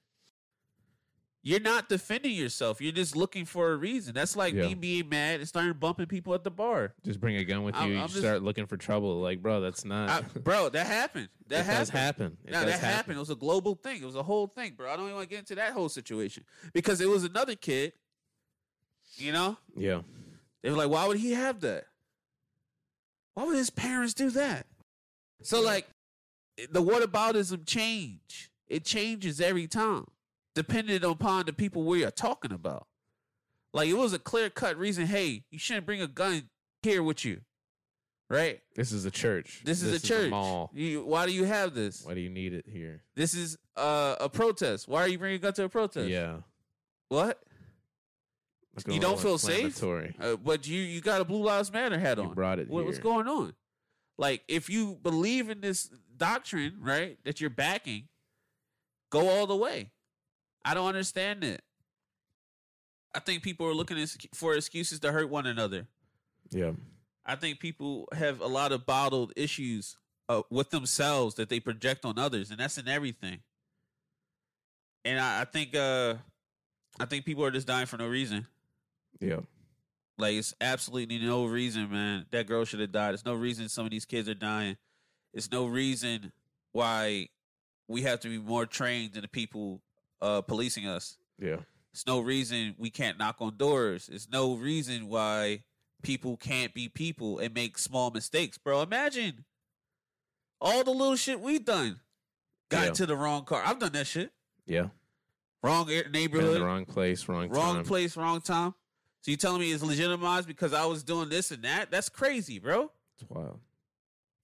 [1.45, 2.79] you're not defending yourself.
[2.81, 4.13] You're just looking for a reason.
[4.13, 4.67] That's like Yeah.
[4.67, 6.93] me being mad and starting bumping people at the bar.
[7.03, 7.81] Just bring a gun with you.
[7.81, 9.19] I'm- you I'm just- start looking for trouble.
[9.21, 10.09] Like, bro, that's not.
[10.09, 11.29] I, bro, that happened.
[11.47, 11.77] That it happened.
[11.79, 12.37] does happen.
[12.45, 13.17] It Now does that happened.
[13.17, 14.01] It was a global thing.
[14.01, 14.89] It was a whole thing, bro.
[14.91, 17.93] I don't even want to get into that whole situation because it was another kid.
[19.17, 20.01] You know, Yeah.
[20.61, 21.87] they were like, "Why would he have that?
[23.33, 24.65] Why would his parents do that?"
[25.43, 25.87] So, like,
[26.69, 28.49] the whataboutism change.
[28.67, 30.07] It changes every time,
[30.55, 32.87] depending upon the people we are talking about.
[33.73, 35.05] Like, it was a clear cut reason.
[35.07, 36.49] Hey, you shouldn't bring a gun
[36.83, 37.41] here with you,
[38.29, 38.61] right?
[38.75, 39.61] This is a church.
[39.65, 40.29] This is a church.
[40.29, 40.69] mall.
[40.73, 42.03] You, why do you have this?
[42.05, 43.01] Why do you need it here?
[43.15, 44.87] This is uh, a protest.
[44.87, 46.07] Why are you bringing a gun to a protest?
[46.07, 46.37] Yeah.
[47.09, 47.39] What?
[48.87, 49.83] You don't feel safe?
[50.19, 52.29] Uh, but you you got a Blue Lives Matter hat on.
[52.29, 53.53] You brought it What- What's going on?
[54.17, 58.07] Like, if you believe in this doctrine, right, that you're backing,
[59.11, 59.91] go all the way.
[60.65, 61.61] I don't understand it.
[63.15, 64.03] I think people are looking
[64.33, 65.87] for excuses to hurt one another.
[66.51, 66.71] Yeah.
[67.25, 69.97] I think people have a lot of bottled issues
[70.29, 73.39] uh, with themselves that they project on others, and that's in everything.
[75.05, 76.15] and I, I think uh
[76.99, 78.47] I think people are just dying for no reason.
[79.19, 79.39] Yeah.
[80.17, 82.25] Like it's absolutely no reason, man.
[82.31, 83.11] That girl should have died.
[83.11, 84.77] There's no reason some of these kids are dying.
[85.33, 86.31] It's no reason
[86.71, 87.29] why
[87.87, 89.81] we have to be more trained than the people
[90.23, 91.17] uh policing us.
[91.39, 91.57] Yeah.
[91.91, 94.09] It's no reason we can't knock on doors.
[94.11, 95.63] It's no reason why
[96.01, 98.81] people can't be people and make small mistakes, bro.
[98.81, 99.45] Imagine
[100.59, 101.99] all the little shit we've done.
[102.69, 102.87] Got Yeah.
[102.87, 103.61] into the wrong car.
[103.63, 104.31] I've done that shit.
[104.65, 104.89] Yeah.
[105.61, 107.85] Wrong air- Been in neighborhood, wrong place, wrong, wrong time.
[107.85, 108.73] place, wrong time.
[109.21, 111.91] So you telling me it's legitimized because I was doing this and that?
[111.91, 112.91] That's crazy, bro.
[113.17, 113.59] It's wild.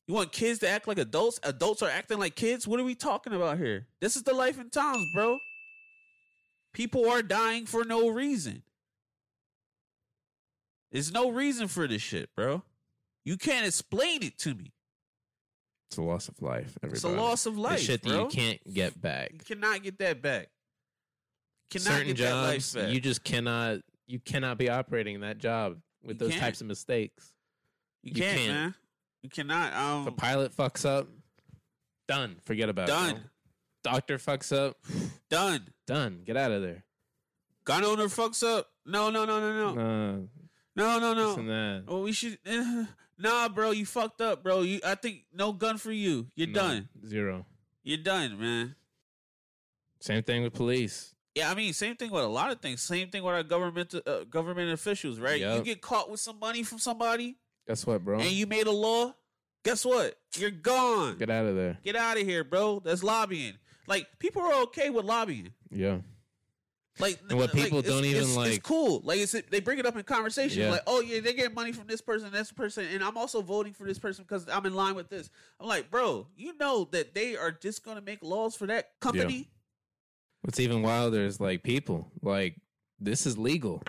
[0.08, 1.40] You want kids to act like adults?
[1.44, 2.68] Adults are acting like kids?
[2.68, 3.88] What are we talking about here?
[4.00, 5.38] This is the life in times, bro.
[6.74, 8.64] People are dying for no reason.
[10.92, 12.64] There's no reason for this shit, bro.
[13.26, 14.74] You can't explain it to me.
[15.90, 16.78] It's a loss of life.
[16.84, 16.94] Everybody.
[16.98, 18.24] It's a loss of The life, shit that bro.
[18.24, 19.32] you can't get back.
[19.34, 20.50] You cannot get that back.
[21.72, 22.94] Cannot Certain get that life jobs, back.
[22.94, 23.80] you just cannot.
[24.08, 26.42] You cannot be operating that job with You those can't.
[26.42, 27.32] types of mistakes.
[28.04, 28.54] you you can't, can't.
[28.54, 28.76] man.
[29.22, 29.74] You cannot.
[29.74, 31.08] Um, If a pilot fucks up,
[32.08, 32.38] done.
[32.46, 32.92] Forget about it.
[32.92, 33.24] done.
[33.84, 34.78] Doctor fucks up,
[35.30, 35.70] Done.
[35.88, 36.22] done.
[36.26, 36.84] Get out of there.
[37.64, 38.68] Gun owner fucks up.
[38.86, 39.82] No, no, no, no, no.
[39.82, 40.18] Uh,
[40.76, 41.36] No, no, no.
[41.38, 41.84] and that.
[41.88, 42.38] Oh, we should.
[43.18, 44.62] nah, bro, you fucked up, bro.
[44.62, 46.28] You, I think no gun for you.
[46.36, 46.90] You're No, done.
[47.06, 47.46] Zero.
[47.84, 48.76] You're done, man.
[50.02, 51.14] Same thing with police.
[51.36, 52.82] Yeah, I mean, same thing with a lot of things.
[52.82, 55.40] Same thing with our government uh, government officials, right?
[55.40, 58.20] You get caught with some money from somebody, Guess what, bro?
[58.20, 59.14] and you made a law.
[59.64, 60.16] Guess what?
[60.38, 61.18] You're gone.
[61.18, 61.78] Get out of there.
[61.84, 62.82] Get out of here, bro.
[62.84, 63.54] That's lobbying.
[63.90, 65.52] Like people are okay with lobbying.
[65.72, 65.98] Yeah.
[67.00, 69.02] Like And what people it's- don't even, it's, like- It's cool.
[69.04, 70.62] Like it's they bring it up in conversation.
[70.64, 70.72] Yeah.
[70.72, 73.74] Like, oh yeah, they get money from this person, this person, and I'm also voting
[73.74, 75.30] for this person because I'm in line with this.
[75.60, 79.50] I'm like, bro, you know that they are just gonna make laws for that company.
[80.42, 82.12] What's even wilder is like people.
[82.22, 82.58] Like
[83.00, 83.82] this is legal.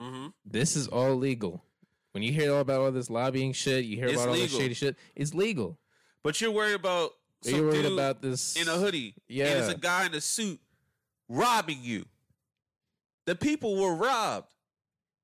[0.00, 0.26] Mm-hmm.
[0.44, 1.64] This is all legal.
[2.12, 4.54] When you hear all about all this lobbying shit, you hear It's about all this
[4.56, 4.96] shady shit.
[5.14, 5.78] It's legal.
[6.22, 7.12] But you're worried about
[7.46, 9.14] some You're worried about this in a hoodie.
[9.28, 9.46] Yeah.
[9.46, 10.60] and it's a guy in a suit
[11.28, 12.04] robbing you.
[13.26, 14.48] The people were robbed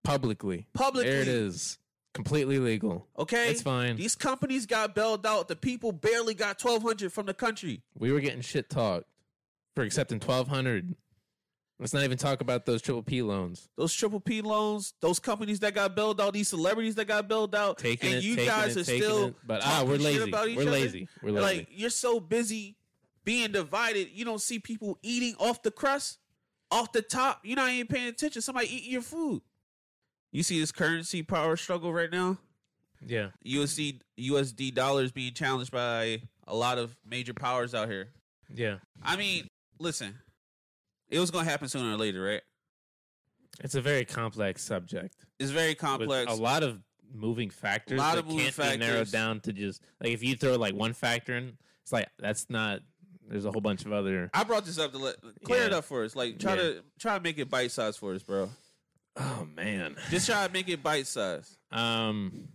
[0.05, 0.66] publicly.
[0.75, 1.11] publicly.
[1.11, 1.79] There it is.
[2.14, 3.07] Completely legal.
[3.18, 3.97] Okay, It's fine.
[3.97, 5.49] These companies got bailed out.
[5.49, 7.81] The people barely got twelve hundred from the country.
[7.99, 9.07] We were getting shit talked
[9.75, 10.95] for accepting twelve hundred.
[11.83, 13.68] Let's not even talk about those triple P loans.
[13.76, 17.57] Those triple P loans, those companies that got bailed out, these celebrities that got bailed
[17.57, 19.35] out, Taking and it, you guys it, are still it.
[19.45, 20.28] But ah, we're shit lazy.
[20.30, 20.70] about each We're other?
[20.70, 21.09] lazy.
[21.22, 21.59] We're lazy.
[21.59, 22.76] Like you're so busy
[23.24, 26.18] being divided, you don't see people eating off the crust,
[26.70, 27.41] off the top.
[27.43, 28.43] You're not even paying attention.
[28.43, 29.43] Somebody eating your food.
[30.30, 32.39] You see this currency power struggle right now.
[33.05, 33.30] yeah.
[33.45, 38.11] USD USD dollars being challenged by a lot of major powers out here.
[38.55, 38.76] Yeah.
[39.03, 39.49] I mean,
[39.80, 40.14] listen,
[41.12, 42.42] it was gonna happen sooner or later, right?
[43.60, 45.14] It's a very complex subject.
[45.38, 46.32] It's very with complex.
[46.32, 46.80] a lot of
[47.14, 47.98] moving factors.
[48.00, 50.56] A lot that of moving can't be narrowed down to just like if you throw
[50.56, 52.80] like one factor in, it's like that's not.
[53.28, 54.30] There's a whole bunch of other.
[54.34, 56.16] I brought this up to let clear it up for us.
[56.16, 56.62] Like try Yeah.
[56.62, 58.50] to try to make it bite size for us, bro.
[59.16, 59.96] Oh man.
[60.10, 61.56] Just try to make it bite size.
[61.70, 62.48] Um,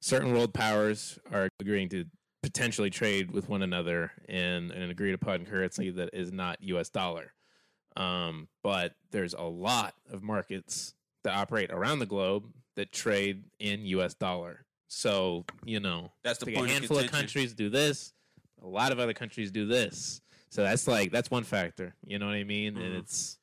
[0.00, 2.04] certain world powers are agreeing to
[2.42, 6.88] potentially trade with one another in an agreed upon currency that is not U.S.
[6.90, 7.32] dollar.
[7.96, 12.44] Um, but there's a lot of markets that operate around the globe
[12.76, 14.14] that trade in U.S.
[14.14, 14.64] dollar.
[14.88, 16.70] So you know, That's the like point.
[16.70, 17.26] a handful of contention.
[17.26, 18.12] countries do this.
[18.62, 20.20] A lot of other countries do this.
[20.50, 21.94] So that's like that's one factor.
[22.06, 22.76] You know what I mean?
[22.76, 22.98] And Mhm.
[23.00, 23.38] it's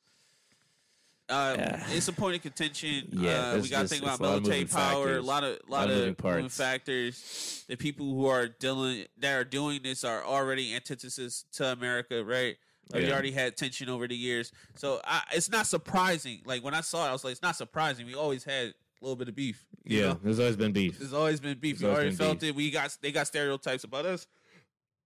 [1.28, 1.86] Uh, Yeah.
[1.90, 3.08] It's a point of contention.
[3.12, 5.16] Yeah, uh, we got to think about a lot of military power.
[5.16, 7.64] A lot of lot, of of, moving moving, factors.
[7.68, 12.56] The people who are dealing that are doing this are already antithesis to America, right?
[12.92, 16.42] Like, We already had tension over the years, so I, it's not surprising.
[16.44, 18.06] Like when I saw it, I was like, it's not surprising.
[18.06, 19.64] We always had a little bit of beef.
[19.84, 20.08] yeah.
[20.08, 20.20] know?
[20.22, 20.98] There's always been beef.
[20.98, 21.78] There's always been beef.
[21.78, 22.50] There's We already felt beef.
[22.50, 22.54] it.
[22.56, 24.26] We got they got stereotypes about us.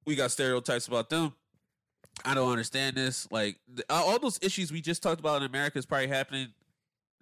[0.05, 1.32] We got stereotypes about them.
[2.24, 3.26] I don't understand this.
[3.30, 6.49] Like th- uh, all those issues we just talked about in America is probably happening.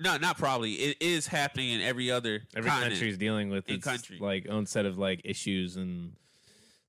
[0.01, 0.73] No, not probably.
[0.73, 2.95] It is happening in every other Every continent.
[2.95, 4.19] country's dealing with In its country.
[4.21, 6.13] like own set of like issues and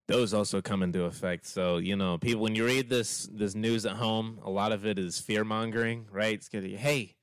[0.07, 1.45] those also come into effect.
[1.45, 4.85] So, you know, people when you read this this news at home, a lot of
[4.85, 6.33] it is fear mongering, right?
[6.33, 7.15] It's gonna be, hey,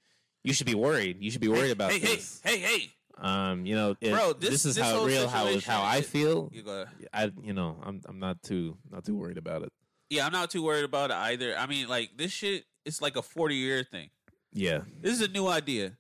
[0.43, 1.19] you should be worried.
[1.21, 2.41] You should be worried about hey, this.
[2.45, 5.59] Hey, hey, hey, Um, you know, it, Bro, this, this- is this how real how
[5.61, 6.51] how I feel.
[6.53, 6.85] You go.
[7.13, 9.73] I you know, I'm I'm not too not too worried about it.
[10.11, 11.57] Yeah, I'm not too worried about it either.
[11.57, 14.11] I mean, like this shit, it's like a 40 year thing.
[14.53, 14.81] Yeah.
[15.01, 15.97] This is a new idea,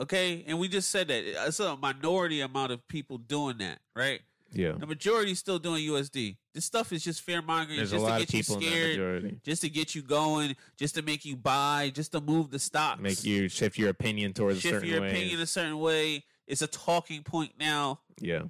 [0.00, 0.44] okay?
[0.46, 4.20] And we just said that it's a minority amount of people doing that, right?
[4.56, 4.72] Yeah.
[4.78, 6.36] The majority is still doing USD.
[6.54, 9.94] This stuff is just fear mongering just a to get you scared, just to get
[9.94, 13.78] you going, just to make you buy, just to move the stocks, Make you shift
[13.78, 15.08] your opinion towards a shift certain your way.
[15.10, 16.24] opinion a certain way.
[16.46, 18.00] It's a talking point now.
[18.20, 18.42] Yeah.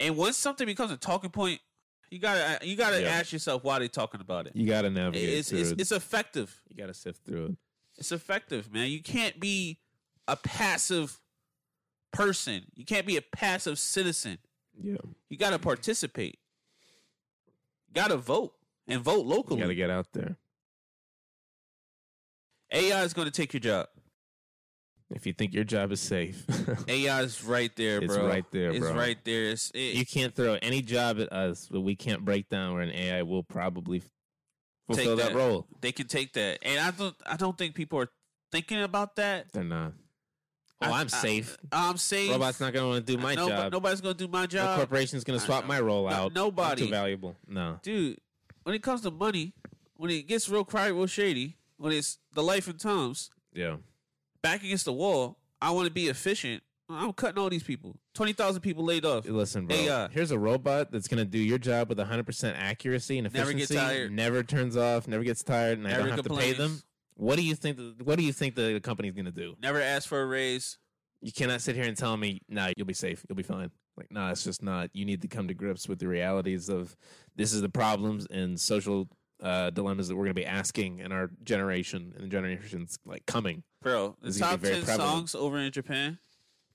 [0.00, 1.60] And once something becomes a talking point,
[2.10, 3.08] you gotta you gotta Yeah.
[3.08, 4.54] ask yourself why they're talking about it.
[4.56, 5.80] You got to navigate It's through it's, it.
[5.80, 6.60] it's effective.
[6.68, 7.56] you got to sift through it.
[7.98, 8.88] It's effective, man.
[8.90, 9.78] You can't be
[10.26, 11.20] a passive
[12.12, 12.62] person.
[12.74, 14.38] You can't be a passive citizen.
[14.82, 14.96] Yeah.
[15.28, 16.38] You got to participate.
[17.92, 18.54] Got to vote
[18.88, 19.60] and vote locally.
[19.60, 20.36] got to get out there.
[22.72, 23.86] AI is going to take your job.
[25.10, 26.44] If you think your job is safe,
[26.88, 28.08] AI is right there, bro.
[28.08, 29.44] It's right there, It's right there.
[29.44, 32.82] It's, it, you can't throw any job at us, but we can't break down where
[32.82, 34.02] an AI will probably
[34.86, 35.28] fulfill that.
[35.28, 35.36] that.
[35.36, 35.66] role.
[35.80, 37.14] they can take that, and I don't.
[37.26, 38.08] I don't think people are
[38.50, 39.52] thinking about that.
[39.52, 39.92] They're not.
[40.88, 41.56] Oh, I- I'm safe.
[41.72, 42.30] I'm safe.
[42.30, 43.72] Robot's not going to want to do my No- job.
[43.72, 44.76] Nobody's going to do my No job.
[44.78, 46.26] corporation's going to swap my role No- out.
[46.28, 46.84] I'm nobody.
[46.84, 47.36] too valuable.
[47.46, 47.78] No.
[47.82, 48.18] dude,
[48.62, 49.52] when it comes to money,
[49.96, 53.76] when it gets real cry, real shady, when it's the life and times, Yeah.
[54.42, 56.62] back against the wall, I want to be efficient.
[56.88, 57.96] I'm cutting all these people.
[58.12, 59.26] Twenty thousand people laid off.
[59.26, 59.74] Listen, bro.
[59.74, 59.88] AI.
[59.90, 63.50] Uh, here's a robot that's going to do your job with 100% accuracy and Never
[63.50, 63.74] efficiency.
[63.74, 64.12] get tired.
[64.12, 65.08] Never turns off.
[65.08, 66.82] Never gets tired, and I don't have to pay them.
[67.16, 67.76] What do you think?
[67.76, 69.54] The, what do you think the company's going to do?
[69.62, 70.78] Never ask for a raise.
[71.20, 73.24] You cannot sit here and tell me, "Nah, you'll be safe.
[73.28, 74.90] You'll be fine." Like, nah, it's just not.
[74.92, 76.96] You need to come to grips with the realities of
[77.36, 79.08] this is the problems and social
[79.40, 83.24] uh, dilemmas that we're going to be asking in our generation and the generations like
[83.26, 83.62] coming.
[83.82, 85.10] Bro, the This is gonna top very ten prevalent.
[85.10, 86.18] songs over in Japan,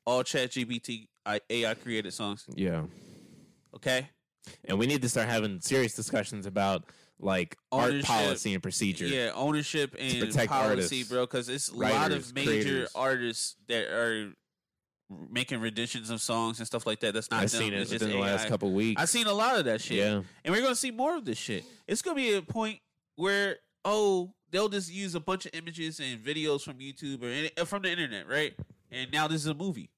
[0.06, 1.08] all Chat GPT
[1.50, 2.46] AI created songs.
[2.56, 2.84] Yeah.
[3.76, 4.10] Okay,
[4.66, 6.86] And we need to start having serious discussions about
[7.20, 9.06] like art policy and procedure.
[9.06, 11.22] yeah, ownership and policy, artists, bro.
[11.26, 12.92] Because it's a lot of major creators.
[12.96, 14.32] artists that are
[15.32, 17.14] making renditions of songs and stuff like that.
[17.14, 17.62] That's not I've them.
[17.62, 19.02] seen it It's within the last couple weeks.
[19.02, 19.98] I've seen a lot of that shit.
[19.98, 20.22] Yeah.
[20.46, 21.64] And we're gonna see more of this shit.
[21.88, 22.80] It's gonna be a point
[23.16, 27.66] where oh they'll just use a bunch of images and videos from YouTube or uh,
[27.66, 28.54] from the internet, right?
[28.92, 29.90] And now this is a movie.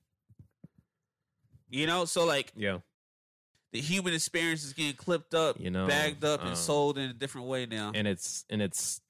[1.69, 2.79] You know, so like Yeah.
[3.71, 7.09] The human experience is getting clipped up, You know, bagged up, and um, sold in
[7.09, 7.91] a different way now.
[7.93, 9.01] And it's and it's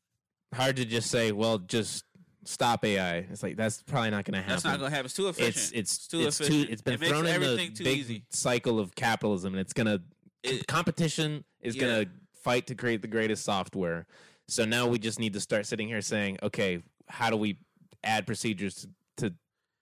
[0.53, 2.05] hard to just say, well, just
[2.43, 3.18] stop AI.
[3.18, 4.51] It's like that's probably not going to happen.
[4.53, 5.05] That's not gonna happen.
[5.05, 5.55] It's too efficient.
[5.55, 6.68] It's it's too it's efficient.
[6.68, 6.74] too.
[6.74, 8.24] It's been it thrown in the too big easy.
[8.30, 9.99] cycle of capitalism, and it's gonna
[10.43, 11.82] It- competition is Yeah.
[11.82, 14.07] gonna fight to create the greatest software.
[14.47, 17.59] So now we just need to start sitting here saying, okay, how do we
[18.03, 18.89] add procedures to,
[19.30, 19.34] to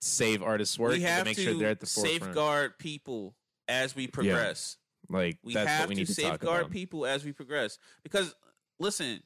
[0.02, 2.22] save artists' work we and have to make to sure they're at the forefront?
[2.24, 3.34] safeguard people
[3.70, 4.78] as we progress.
[5.10, 7.78] Like We that's have what we need to to, safeguard people as we progress.
[8.04, 8.36] Because
[8.80, 9.22] listen,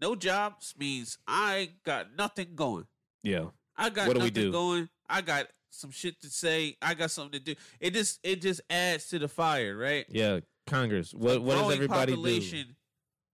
[0.00, 2.86] no jobs means I got nothing going.
[3.22, 4.52] Yeah, I got What do we nothing do?
[4.52, 4.88] going.
[5.08, 6.76] I got some shit to say.
[6.80, 7.54] I got something to do.
[7.80, 10.06] It just it just adds to the fire, right?
[10.08, 10.40] yeah.
[10.66, 12.76] Congress, what what does everybody population,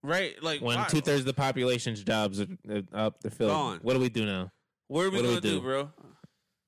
[0.02, 0.42] right?
[0.42, 3.20] Like when two thirds of the population's jobs are are up?
[3.20, 3.50] They're filled.
[3.50, 3.78] Gone.
[3.82, 4.50] What do we do now?
[4.88, 5.56] What are we what gonna do?
[5.56, 5.60] do?
[5.60, 5.90] bro?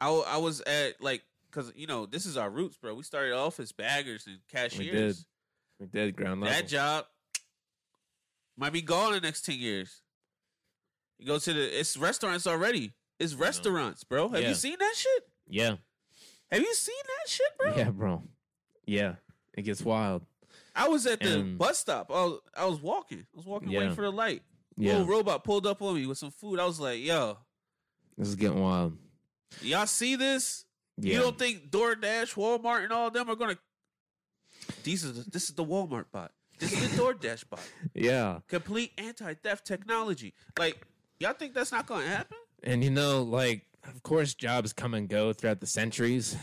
[0.01, 2.95] I was at like because you know this is our roots, bro.
[2.95, 4.79] We started off as baggers and cashiers.
[4.79, 5.17] We did
[5.81, 6.57] We did ground level.
[6.57, 7.07] That job
[8.57, 10.03] might be gone in the next ten years.
[11.19, 12.93] You go to the it's restaurants already.
[13.19, 14.29] It's restaurants, bro.
[14.29, 14.49] Have Yeah.
[14.51, 15.23] you seen that shit?
[15.49, 15.77] yeah,
[16.53, 17.77] Have you seen that shit, bro?
[17.77, 18.23] yeah, bro.
[18.87, 19.17] Yeah,
[19.55, 20.25] it gets wild.
[20.75, 22.11] I was at the And- bus stop.
[22.11, 23.27] I was, I was walking.
[23.35, 23.81] I was walking Yeah.
[23.81, 24.43] waiting for the light.
[24.77, 26.61] Yeah, Little robot pulled up on me with some food.
[26.61, 27.39] I was like, yo,
[28.17, 28.97] this is getting wild.
[29.61, 30.65] y'all see this?
[30.99, 33.59] Yeah, You don't think DoorDash, Walmart, and all of them are gonna?
[34.83, 36.33] These is the, this is the Walmart bot.
[36.59, 37.61] This is the DoorDash bot.
[37.95, 38.41] yeah.
[38.49, 40.35] Complete anti-theft technology.
[40.59, 40.87] Like
[41.21, 42.37] y'all think that's not gonna happen?
[42.63, 46.37] And you know, like, of course, jobs come and go throughout the centuries,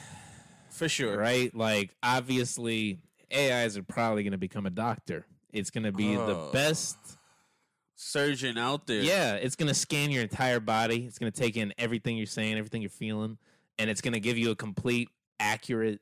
[0.69, 1.17] For sure.
[1.17, 1.53] right?
[1.53, 2.99] Like, obviously,
[3.35, 5.25] AIs are probably going to become a doctor.
[5.51, 6.97] It's going to be the best.
[7.97, 9.01] Surgeon out there.
[9.01, 11.05] Yeah, it's going to scan your entire body.
[11.05, 13.37] It's going to take in everything you're saying, everything you're feeling,
[13.79, 15.09] and it's going to give you a complete,
[15.39, 15.99] accurate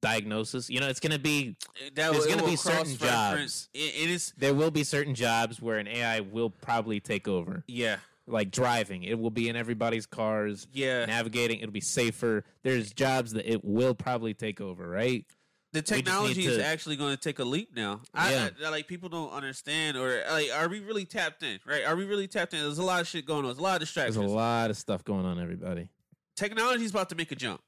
[0.00, 0.68] diagnosis.
[0.68, 1.56] You know, it's going to be.
[1.94, 3.68] That There's will- gonna be certain cross-reference.
[3.74, 4.32] It, it is.
[4.36, 7.98] There will be certain jobs where an AI will probably take over, Yeah.
[8.26, 9.04] like driving.
[9.04, 10.66] It will be in everybody's cars.
[10.72, 11.06] Yeah.
[11.06, 15.24] navigating it'll be safer there's jobs that it will probably take over right
[15.72, 18.00] the technology is to- actually going to take a leap now.
[18.14, 18.50] Yeah.
[18.62, 21.58] I, like people don't understand, or like, are we really tapped in?
[21.66, 21.84] Right?
[21.86, 22.60] Are we really tapped in?
[22.60, 23.44] There's a lot of shit going on.
[23.46, 24.16] There's a lot of distractions.
[24.16, 25.88] there's a lot of stuff going on everybody
[26.36, 27.60] Technology's about to make a jump.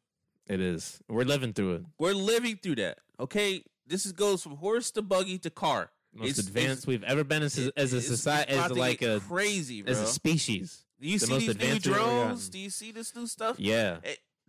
[0.47, 2.99] it is we're living through it We're living through that.
[3.21, 5.91] Okay, this is goes from horse to buggy to car.
[6.15, 9.21] most It's- advanced we've ever been as, a- as a society it's as like a
[9.21, 9.93] crazy, bro.
[9.93, 12.49] as a species Do you the see these new advanced we've ever drones?
[12.49, 13.59] Do you see this new stuff?
[13.59, 13.99] yeah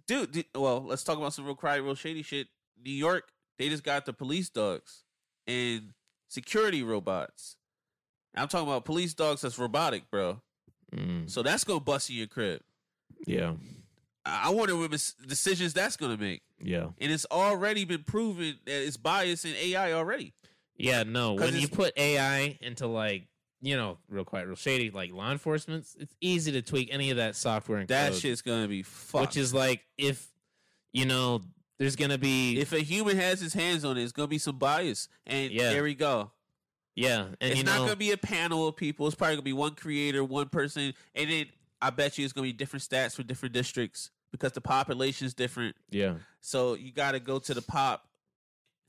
[0.07, 2.47] dude, dude, well, let's talk about some real cry, real shady shit.
[2.83, 5.03] New York they just got the police dogs
[5.47, 5.93] and
[6.27, 7.55] security robots.
[8.35, 10.41] I'm talking about police dogs that's robotic, bro.
[10.93, 12.61] Mm, So that's gonna bust in your crib.
[13.25, 13.53] yeah,
[14.25, 14.89] I wonder what
[15.27, 16.41] decisions that's gonna make.
[16.59, 20.33] yeah, And it's already been proven that it's biased in AI already.
[20.77, 21.03] yeah.
[21.03, 21.33] no.
[21.33, 23.27] when you put AI into like
[23.61, 27.17] you know, real quiet, real shady, like law enforcement, it's easy to tweak any of
[27.17, 29.21] that software and That code, shit's gonna be fucked.
[29.21, 30.27] which is like if
[30.91, 31.41] you know,
[31.79, 34.57] there's gonna be if a human has his hands on it, it's gonna be some
[34.57, 35.07] bias.
[35.25, 35.71] And Yeah.
[35.71, 36.31] there we go.
[36.95, 39.07] yeah, and it's not know, gonna be a panel of people.
[39.07, 41.45] It's probably gonna be one creator, one person, and then
[41.81, 45.33] I bet you it's gonna be different stats for different districts because the population is
[45.33, 45.75] different.
[45.89, 46.15] yeah.
[46.41, 48.07] So you got to go to the pop.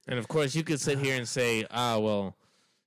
[0.08, 2.36] And of course, you could sit here and say, "Ah, well,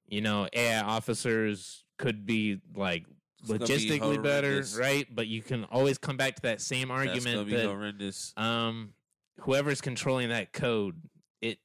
[0.07, 3.05] you know, AI officers could be like
[3.47, 7.49] gonna be logistically better, right?" But you can always come back to that same argument
[7.49, 8.33] that horrendous.
[8.37, 8.93] um,
[9.41, 10.95] whoever's controlling that code,
[11.41, 11.59] it,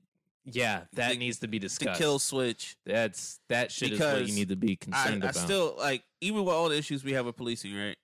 [0.45, 2.01] yeah, that The- needs to be The discussed.
[2.01, 2.76] kill switch.
[2.84, 5.45] That's that shit is what Because you need to be I, concerned I about.
[5.45, 7.97] still like even with all the issues we have with policing, right?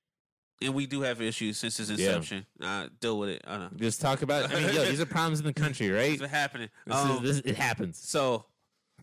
[0.62, 2.44] And we do have issues since its inception.
[2.60, 3.42] Uh, deal with it.
[3.46, 3.78] I don't know.
[3.78, 4.50] Just talk about.
[4.52, 6.20] I mean, yo, these are problems in the country, right?
[6.20, 6.68] It's happening.
[6.86, 7.98] This Um, is, this, it happens.
[7.98, 8.44] So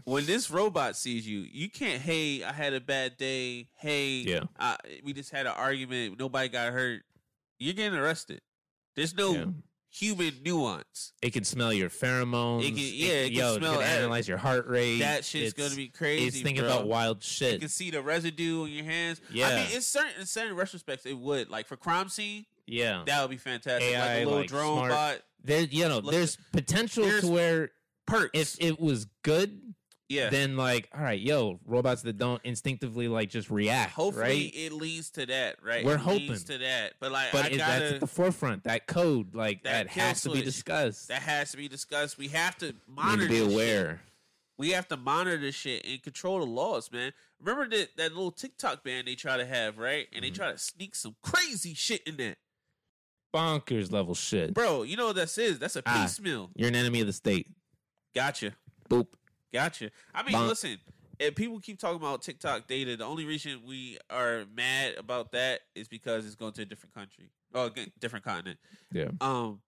[0.03, 1.99] when this robot sees you, you can't.
[2.01, 3.69] Hey, I had a bad day.
[3.75, 4.41] Hey, Yeah.
[4.59, 6.19] I, we just had an argument.
[6.19, 7.01] Nobody got hurt.
[7.59, 8.41] You're getting arrested.
[8.95, 9.45] There's no Yeah.
[9.99, 11.13] Human nuance.
[11.21, 12.61] It can smell your pheromones.
[12.63, 13.97] It can- yeah, it can yo, smell can that.
[13.99, 14.99] analyze your heart rate.
[14.99, 16.27] That shit's It's- gonna be crazy.
[16.27, 16.71] It's thinking bro.
[16.73, 17.53] about wild shit.
[17.53, 19.21] You can see the residue on your hands.
[19.31, 21.49] Yeah, I mean, in certain in certain retrospects, it would.
[21.49, 23.93] Like for crime scene, Yeah, that would be fantastic.
[23.93, 25.21] like a little like, drone smart- bot.
[25.43, 25.61] there.
[25.61, 27.71] You know, Look, there's potential there's to where
[28.05, 28.31] Perks.
[28.33, 29.73] if it was good,
[30.09, 30.29] yeah.
[30.29, 34.51] then like, all right, yo, robots that don't instinctively like just react, Hopefully, right?
[34.53, 35.57] it leads to that.
[35.63, 35.83] Right.
[35.85, 36.43] We're It leads hoping.
[36.45, 36.93] to that.
[36.99, 37.79] But like, But I it, gotta.
[37.81, 38.63] that's at the forefront.
[38.63, 41.07] That code, like That that, has to be discussed.
[41.09, 42.17] that has to be discussed.
[42.17, 43.23] We have to monitor.
[43.23, 43.53] to be this shit.
[43.53, 44.01] aware.
[44.57, 47.13] We have to monitor this shit and control the laws, man.
[47.39, 50.07] Remember that that little TikTok ban they try to have, right?
[50.13, 50.35] And they Mhm.
[50.35, 52.37] try to sneak some crazy shit in there,
[53.33, 54.53] Bonkers level shit.
[54.53, 54.83] bro.
[54.83, 55.59] You know what that is?
[55.59, 56.01] That's a Ah.
[56.01, 56.49] piecemeal.
[56.55, 57.47] You're an enemy of the state.
[58.15, 58.55] Gotcha,
[58.89, 59.07] Boop.
[59.53, 59.91] Gotcha.
[60.13, 60.47] I mean, Bonk.
[60.47, 60.77] listen.
[61.19, 65.61] If people keep talking about TikTok data, the only reason we are mad about that
[65.73, 68.59] is because it's going to a different country or a different continent.
[68.91, 69.07] Yeah.
[69.19, 69.61] Um,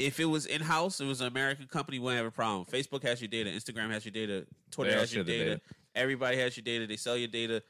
[0.00, 2.64] if it was in house, it was an American company, wouldn't have a problem.
[2.66, 5.44] Facebook has your data, Instagram has your data, Twitter has your data.
[5.50, 5.60] data.
[5.94, 6.86] Everybody has your data.
[6.88, 7.62] They sell your data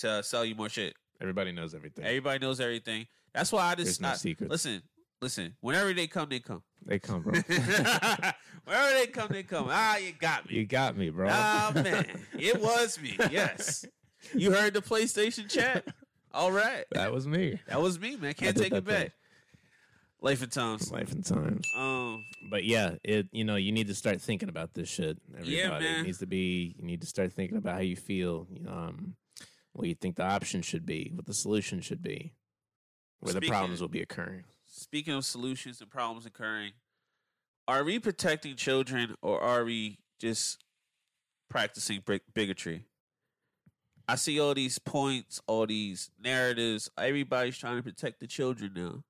[0.00, 0.94] to sell you more shit.
[1.22, 2.04] Everybody knows everything.
[2.04, 3.06] Everybody knows everything.
[3.32, 4.50] That's why I There's just no I- secrets.
[4.50, 4.82] listen.
[5.24, 6.62] Listen, whenever they come, they come.
[6.84, 7.32] They come, bro.
[7.46, 9.68] whenever they come, they come.
[9.70, 10.56] Ah, you got me.
[10.56, 11.28] you got me, bro.
[11.30, 12.04] Ah, man,
[12.38, 13.16] it was me.
[13.30, 13.86] Yes,
[14.34, 15.86] you heard the PlayStation chat.
[16.30, 17.58] All right, that was me.
[17.68, 18.34] that was me, man.
[18.34, 18.98] Can't take it back.
[18.98, 19.10] thing.
[20.20, 20.92] Life and times.
[20.92, 21.66] Life and times.
[21.74, 25.16] Um, But yeah, it you know you need to start thinking about this shit.
[25.32, 26.00] Everybody Yeah, man.
[26.00, 26.74] It needs to be.
[26.78, 28.46] You need to start thinking about how you feel.
[28.68, 29.16] Um,
[29.72, 32.34] what you think the option should be, what the solution should be,
[33.20, 34.44] where the problems will be occurring.
[34.74, 36.72] Speaking of solutions and problems occurring,
[37.68, 40.62] are we protecting children or are we just
[41.48, 42.84] practicing big- bigotry?
[44.06, 46.90] I see all these points, all these narratives.
[46.98, 49.02] Everybody's trying to protect the children now.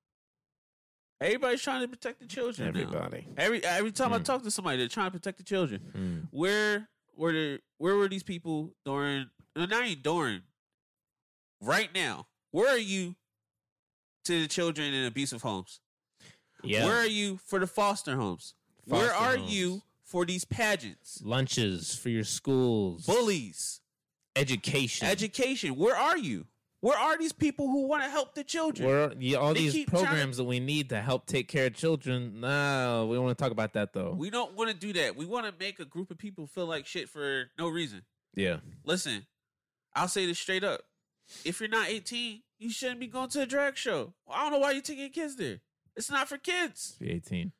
[1.19, 2.73] Everybody's trying to protect the children.
[2.73, 2.79] now.
[2.81, 3.27] Everybody.
[3.37, 4.23] Every every time I Mm.
[4.25, 5.81] talk to somebody, they're trying to protect the children.
[5.95, 6.27] Mm.
[6.31, 9.29] Where were the, where were these people during?
[9.55, 10.43] No, not even during.
[11.61, 13.15] Right now, where are you
[14.25, 15.79] to the children in abusive homes?
[16.63, 16.85] Yeah.
[16.85, 18.53] Where are you for the foster homes?
[18.85, 19.53] Where are homes.
[19.53, 21.21] you for these pageants?
[21.23, 23.05] Lunches for your schools.
[23.05, 23.81] Bullies,
[24.35, 25.07] Education.
[25.07, 25.75] education.
[25.75, 26.45] Where are you?
[26.81, 28.87] Where are these people who want to help the children?
[28.87, 31.47] Where yeah, all They these keep trying to- programs that we need to help take
[31.47, 32.41] care of children.
[32.41, 34.11] No, we don't want to talk about that though.
[34.13, 35.15] we don't want to do that.
[35.15, 38.03] We want to make a group of people feel like shit for no reason.
[38.35, 38.57] yeah.
[38.83, 39.25] Listen,
[39.95, 40.81] I'll say this straight up.
[41.43, 44.13] If you're not 18, you shouldn't be going to a drag show.
[44.29, 45.59] I don't know why you're taking your kids there.
[45.95, 46.95] It's not for kids.
[46.99, 47.51] Be 18.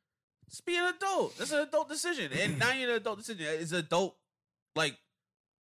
[0.50, 1.36] Just be an adult.
[1.38, 2.30] That's an adult decision.
[2.38, 3.46] And now you're an adult decision.
[3.48, 4.16] It's adult,
[4.74, 4.96] like,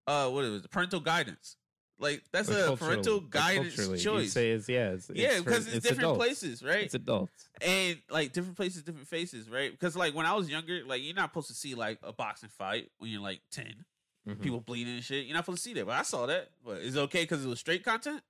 [0.07, 0.70] uh, what is it?
[0.70, 1.57] Parental guidance.
[1.99, 4.32] Like, that's a parental guidance choice.
[4.32, 6.18] Say it's, yeah, it's, yeah, for- because it's, different adults.
[6.18, 6.84] places, right?
[6.84, 7.49] It's adults.
[7.61, 9.70] and like different places, different faces, right?
[9.70, 12.49] Because like when I was younger, like you're not supposed to see like a boxing
[12.49, 13.84] fight when you're like 10
[14.28, 14.40] Mhm.
[14.40, 15.26] people bleeding and shit.
[15.26, 16.51] You're not supposed to see that, but I saw that.
[16.64, 18.22] But is it okay because it was straight content?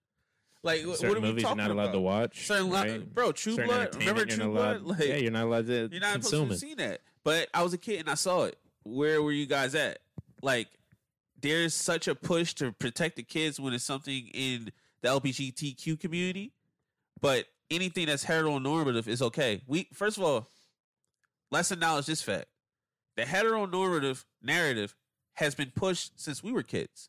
[0.64, 1.92] Like, Certain what are we movies you're not allowed about?
[1.92, 2.46] to watch.
[2.46, 3.14] Certain right?
[3.14, 3.96] bro, True Certain Blood.
[3.96, 4.82] Remember True not Blood?
[4.82, 6.58] Like, yeah, you're not allowed to you're not supposed to it.
[6.58, 7.00] see that.
[7.24, 8.58] But I was a kid and I saw it.
[8.84, 9.98] Where were you guys at?
[10.40, 10.68] Like,
[11.40, 14.70] there's such a push to protect the kids when it's something in
[15.02, 16.52] the LGBTQ community,
[17.20, 19.62] but anything that's heteronormative is okay.
[19.66, 20.48] We first of all,
[21.50, 22.46] let's acknowledge this fact:
[23.16, 24.94] The heteronormative narrative
[25.34, 27.08] has been pushed since we were kids,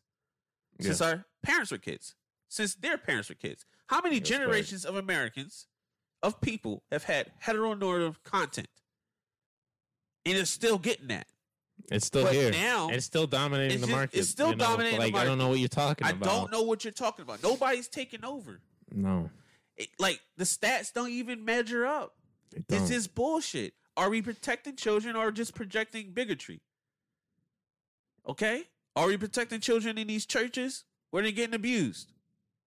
[0.80, 2.14] since our parents were kids,
[2.48, 3.64] since their parents were kids.
[3.88, 5.66] How many That's generations of Americans,
[6.22, 8.68] of people, have had heteronormative content?
[10.26, 11.26] And it's still getting that.
[11.90, 12.50] It's still But here.
[12.50, 14.18] now- it's still dominating It's the just- market.
[14.18, 14.64] it's still you know?
[14.64, 15.14] dominating the market.
[15.14, 16.24] Like I don't know what you're talking I about.
[16.24, 17.42] don't know what you're talking about.
[17.42, 18.60] Nobody's taking over.
[18.90, 19.30] No,
[19.76, 22.16] It- like the stats don't even measure up.
[22.52, 22.80] don't.
[22.82, 23.74] It's just bullshit.
[23.96, 26.62] Are we protecting children or just projecting bigotry?
[28.26, 28.64] Okay?
[28.96, 32.12] Are we protecting children in these churches where they're getting abused?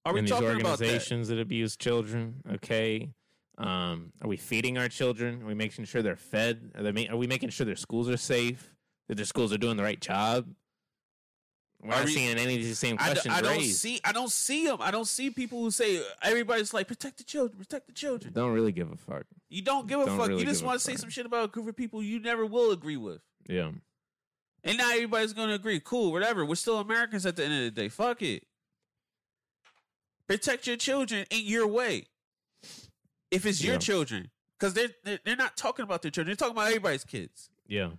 [0.07, 0.85] Are we and these talking about that?
[0.85, 1.39] organizations that.
[1.39, 2.41] abuse children.
[2.55, 3.09] Okay.
[3.57, 5.41] Um, are we feeding our children?
[5.41, 6.71] Are we making sure they're fed?
[6.75, 8.73] Are, they ma- are we making sure their schools are safe?
[9.07, 10.47] That their schools are doing the right job?
[11.81, 13.99] We're Are not we- seeing any of these same I, d- questions I don't see.
[14.03, 14.77] I don't see them.
[14.81, 18.33] I don't see people who say everybody's like protect the children, protect the children.
[18.33, 19.23] Don't really give a fuck.
[19.49, 20.27] You don't give a Don't fuck.
[20.29, 22.45] really you just want to say some shit about a group of people you never
[22.45, 23.21] will agree with.
[23.47, 23.71] Yeah.
[24.63, 25.79] And now everybody's gonna agree.
[25.79, 26.45] Cool, whatever.
[26.45, 27.89] We're still Americans at the end of the day.
[27.89, 28.43] Fuck it.
[30.27, 32.07] Protect your children in your way.
[33.31, 33.79] If it's your Yeah.
[33.79, 36.27] children, because they're, they're they're not talking about their children.
[36.31, 37.49] They're talking about everybody's kids.
[37.67, 37.91] Yeah.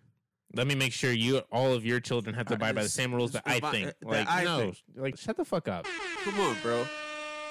[0.55, 2.89] Let me make sure you all of your children have to Uh, abide by the
[2.89, 3.93] same rules that I think.
[4.03, 4.83] Like I no, think.
[4.97, 5.87] like shut the fuck up.
[6.25, 6.87] Come on, bro.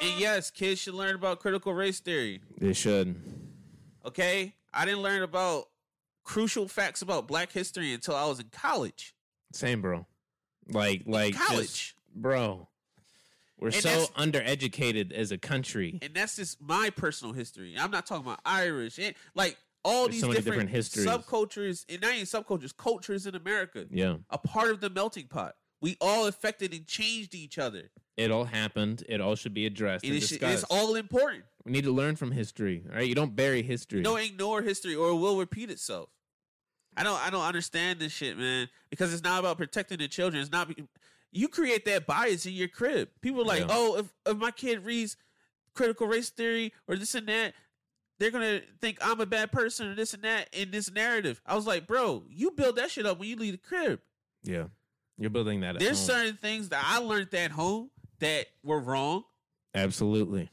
[0.01, 2.41] And yes, kids should learn about critical race theory.
[2.59, 3.15] They should.
[4.05, 5.69] Okay, I didn't learn about
[6.23, 9.15] crucial facts about Black history until I was in college.
[9.53, 10.05] Same, bro.
[10.69, 11.95] Like like just- college.
[12.15, 12.67] bro.
[13.59, 15.97] We're And so undereducated as a country.
[16.01, 17.75] and that's just my personal history.
[17.77, 21.05] I'm not talking about Irish and like all There's these so different, different histories.
[21.07, 23.85] subcultures, and not even subcultures, cultures in America.
[23.89, 24.17] Yeah.
[24.29, 25.55] A part of the melting pot.
[25.81, 27.91] We all affected and changed each other.
[28.17, 29.03] It all happened.
[29.07, 31.43] It all should be addressed It and is, it's all important.
[31.65, 32.83] we need to learn from history.
[32.89, 34.01] All right, you don't bury history.
[34.01, 36.09] Don't ignore history or it will repeat itself.
[36.95, 38.69] I don't I don't understand this shit, man.
[38.89, 40.41] Because it's not about protecting the children.
[40.41, 40.87] It's not be-
[41.31, 43.09] you create that bias in your crib.
[43.21, 43.67] People are like, Yeah.
[43.69, 45.17] oh, if, if my kid reads
[45.75, 47.53] critical race theory or this and that,
[48.19, 51.39] they're gonna think I'm a bad person or this and that in this narrative.
[51.45, 53.99] I was like, bro, you build that shit up when you leave the crib.
[54.43, 54.65] yeah,
[55.17, 55.75] you're building that.
[55.75, 56.07] At There's home.
[56.17, 59.23] certain things that I learned at home that were wrong.
[59.75, 60.49] absolutely.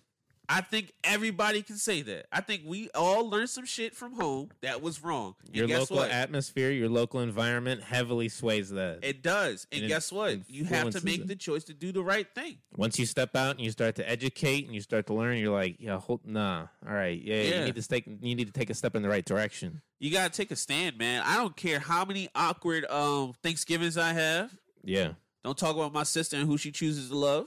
[0.49, 2.27] I think everybody can say that.
[2.31, 5.35] I think we all learned some shit from home that was wrong.
[5.47, 6.11] And Your local what?
[6.11, 8.99] atmosphere, your local environment heavily sways that.
[9.03, 9.67] It does.
[9.73, 10.41] And And guess what?
[10.51, 11.29] You have to make it.
[11.29, 12.59] the choice to do the right thing.
[12.77, 15.53] Once you step out and you start to educate and you start to learn, you're
[15.53, 17.59] like, yeah, hold, nah, all right, yeah, Yeah.
[17.61, 19.81] you need to take, you need to take a step in the right direction.
[19.99, 21.23] You gotta take a stand, man.
[21.25, 24.55] I don't care how many awkward um Thanksgivings I have.
[24.83, 27.47] Yeah, Don't talk about my sister and who she chooses to love.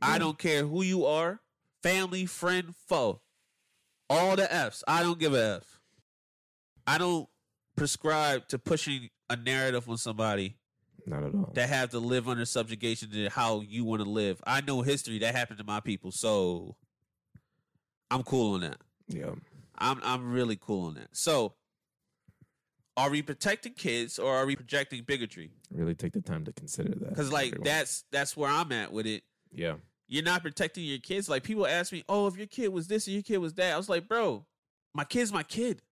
[0.00, 1.40] I don't care who you are,
[1.82, 3.20] family, friend, foe.
[4.10, 4.82] All the F's.
[4.88, 5.80] I don't give a F.
[6.86, 7.28] I don't
[7.76, 10.56] prescribe to pushing a narrative on somebody
[11.06, 11.52] not at all.
[11.54, 14.40] that have to live under subjugation to how you want to live.
[14.46, 16.76] I know history that happened to my people, so
[18.10, 18.78] I'm cool on that.
[19.08, 19.30] yeah,
[19.76, 21.08] I'm I'm really cool on that.
[21.12, 21.54] So,
[22.96, 25.50] are we protecting kids or are we projecting bigotry?
[25.70, 27.10] really take the time to consider that.
[27.10, 27.64] Because like everyone.
[27.64, 29.22] that's that's where I'm at with it.
[29.52, 29.74] yeah,
[30.08, 31.28] You're not protecting your kids.
[31.28, 33.74] Like people ask me, "Oh, if your kid was this and your kid was that,"
[33.74, 34.46] I was like, "Bro,
[34.94, 35.82] my kid's my kid.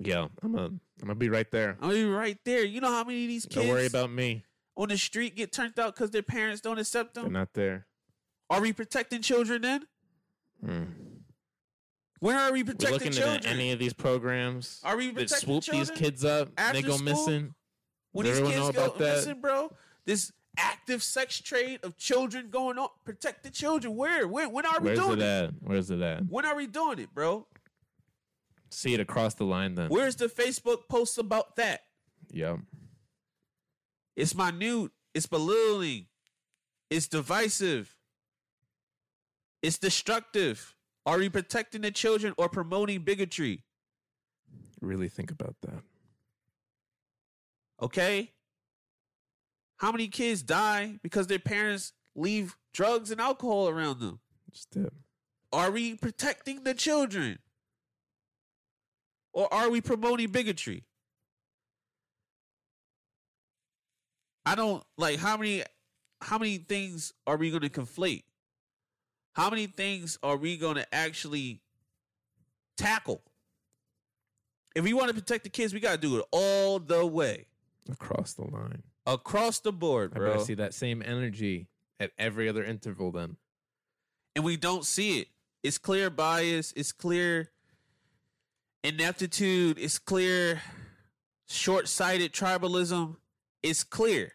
[0.00, 1.72] yeah, I'm a, I'm gonna be right there.
[1.80, 2.64] I'm gonna be right there.
[2.64, 4.44] You know how many of these kids Don't worry about me.
[4.76, 7.32] on the street get turned out because their parents don't accept They're them?
[7.34, 7.86] not there.
[8.50, 9.86] Are we protecting children then?
[10.64, 10.86] Mm.
[12.20, 13.36] When are we We're protecting looking children?
[13.36, 15.86] at any of these programs are we that protecting swoop children?
[15.86, 17.04] these kids up and they go school?
[17.04, 17.54] missing.
[18.12, 19.16] when Does these kids go that?
[19.16, 19.72] missing, bro,
[20.04, 23.96] this active sex trade of children going on, protect the children.
[23.96, 24.26] Where?
[24.28, 24.52] When?
[24.52, 25.44] When are we Where's doing it it?
[25.44, 25.50] at?
[25.62, 26.26] Where's it at?
[26.28, 27.46] When are we doing it, bro?
[28.70, 29.88] See it across the line then.
[29.88, 31.80] Where's the Facebook posts about that?
[32.30, 32.56] Yeah.
[34.16, 34.90] It's minute.
[35.14, 36.06] It's belittling.
[36.90, 37.96] It's divisive.
[39.62, 40.74] It's destructive.
[41.06, 43.64] Are we protecting the children or promoting bigotry?
[44.80, 45.82] Really think about that.
[47.82, 48.32] Okay?
[49.78, 54.20] How many kids die because their parents leave drugs and alcohol around them?
[54.52, 54.76] Just.
[55.52, 57.38] Are we protecting the children?
[59.32, 60.84] Or are we promoting bigotry?
[64.44, 65.62] I don't like how many
[66.20, 68.24] how many things are we going to conflate?
[69.34, 71.60] How many things are we going to actually
[72.76, 73.22] tackle?
[74.74, 77.46] If we want to protect the kids, we got to do it all the way
[77.90, 78.82] Across the line.
[79.12, 80.32] Across the board, I bro.
[80.32, 81.66] better see that same energy
[81.98, 83.36] at every other interval then.
[84.36, 85.28] and we don't see it.
[85.64, 86.72] It's clear bias.
[86.76, 87.50] It's clear
[88.84, 89.78] ineptitude.
[89.78, 90.62] It's clear
[91.48, 93.16] short-sighted tribalism
[93.62, 94.32] It's clear.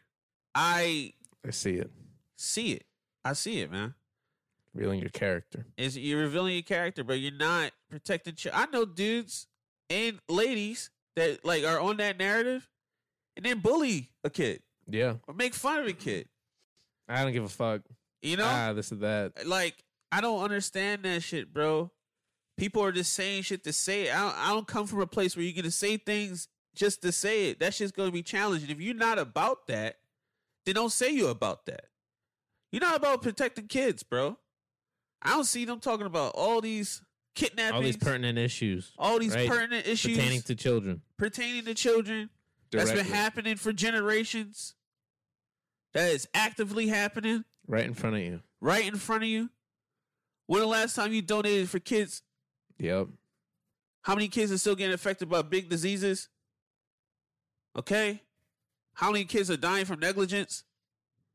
[0.56, 1.14] I
[1.48, 1.92] I see it.
[2.36, 2.86] see it.
[3.24, 3.94] I see it, man.
[4.74, 5.66] Revealing your character.
[5.78, 8.36] Is you're revealing your character, but you're not protecting.
[8.36, 9.48] Ch- I know dudes
[9.90, 12.68] and ladies that like are on that narrative
[13.36, 15.16] and then bully a kid Yeah.
[15.28, 16.28] or make fun of a kid.
[17.08, 17.82] I don't give a fuck.
[18.22, 19.46] You know, Ah, this or that.
[19.48, 21.92] like I don't understand that shit, bro.
[22.58, 24.16] People are just saying shit to say it.
[24.16, 27.12] I don't, I don't come from a place where you're gonna say things just to
[27.12, 27.60] say it.
[27.60, 28.70] That shit's gonna be challenging.
[28.70, 29.98] If you're not about that,
[30.66, 31.86] then don't say you about that.
[32.72, 34.38] You're not about protecting kids, bro.
[35.22, 37.02] I don't see them talking about all these
[37.36, 39.50] kidnappings, All these pertinent issues all these right?
[39.50, 41.02] pertinent issues pertaining to children.
[41.18, 42.30] pertaining to children
[42.80, 44.76] that's been happening for generations.
[45.94, 48.42] That is actively happening right in front of you.
[48.62, 49.50] right in front of you.
[50.48, 52.22] When the last time you donated for kids?
[52.80, 53.08] Yep.
[54.02, 56.30] How many kids are still getting affected by big diseases?
[57.78, 58.22] Okay.
[58.96, 60.64] How many kids are dying from negligence?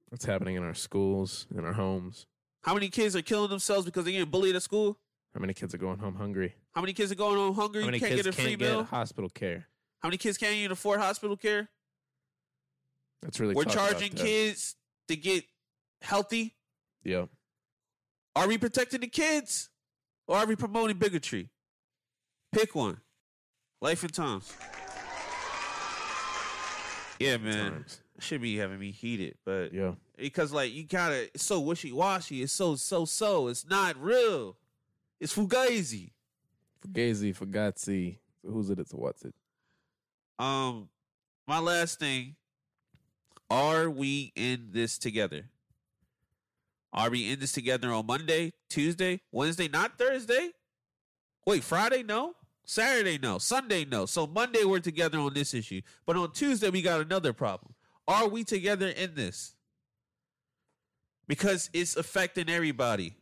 [0.08, 2.26] What's happening in our schools, in our homes?
[2.62, 4.98] How many kids are killing themselves because they're getting bullied at school?
[5.34, 6.54] How many kids are going home hungry?
[6.74, 7.80] How many kids are going home hungry?
[7.82, 8.80] How many can't kids get a free can't meal?
[8.82, 9.68] get hospital care?
[10.00, 11.68] How many kids can't even afford hospital care?
[13.22, 14.76] That's really We're charging kids
[15.08, 15.44] to get
[16.02, 16.54] healthy.
[17.02, 17.26] Yeah.
[18.36, 19.70] Are we protecting the kids
[20.28, 21.48] or are we promoting bigotry?
[22.52, 23.00] Pick one.
[23.80, 24.52] Life and times.
[27.18, 27.72] Yeah, man.
[27.72, 28.00] Times.
[28.20, 29.94] Should be having me heated, but Yeah.
[30.16, 34.56] because like you gotta it's so wishy washy, it's so so so, it's not real.
[35.20, 36.10] It's fugazi.
[36.84, 38.18] Fugazi, Fugazi.
[38.44, 38.78] Who's it?
[38.80, 39.34] It's what's it?
[40.38, 40.88] Um
[41.46, 42.36] my last thing,
[43.50, 45.46] are we in this together?
[46.92, 50.50] Are we in this together on Monday, Tuesday, Wednesday, not Thursday?
[51.46, 52.02] Wait, Friday?
[52.02, 52.34] No.
[52.64, 53.18] Saturday?
[53.18, 53.38] No.
[53.38, 53.84] Sunday?
[53.84, 54.04] No.
[54.04, 55.80] So Monday we're together on this issue.
[56.04, 57.74] But on Tuesday we got another problem.
[58.06, 59.54] Are we together in this?
[61.26, 63.16] Because it's affecting everybody.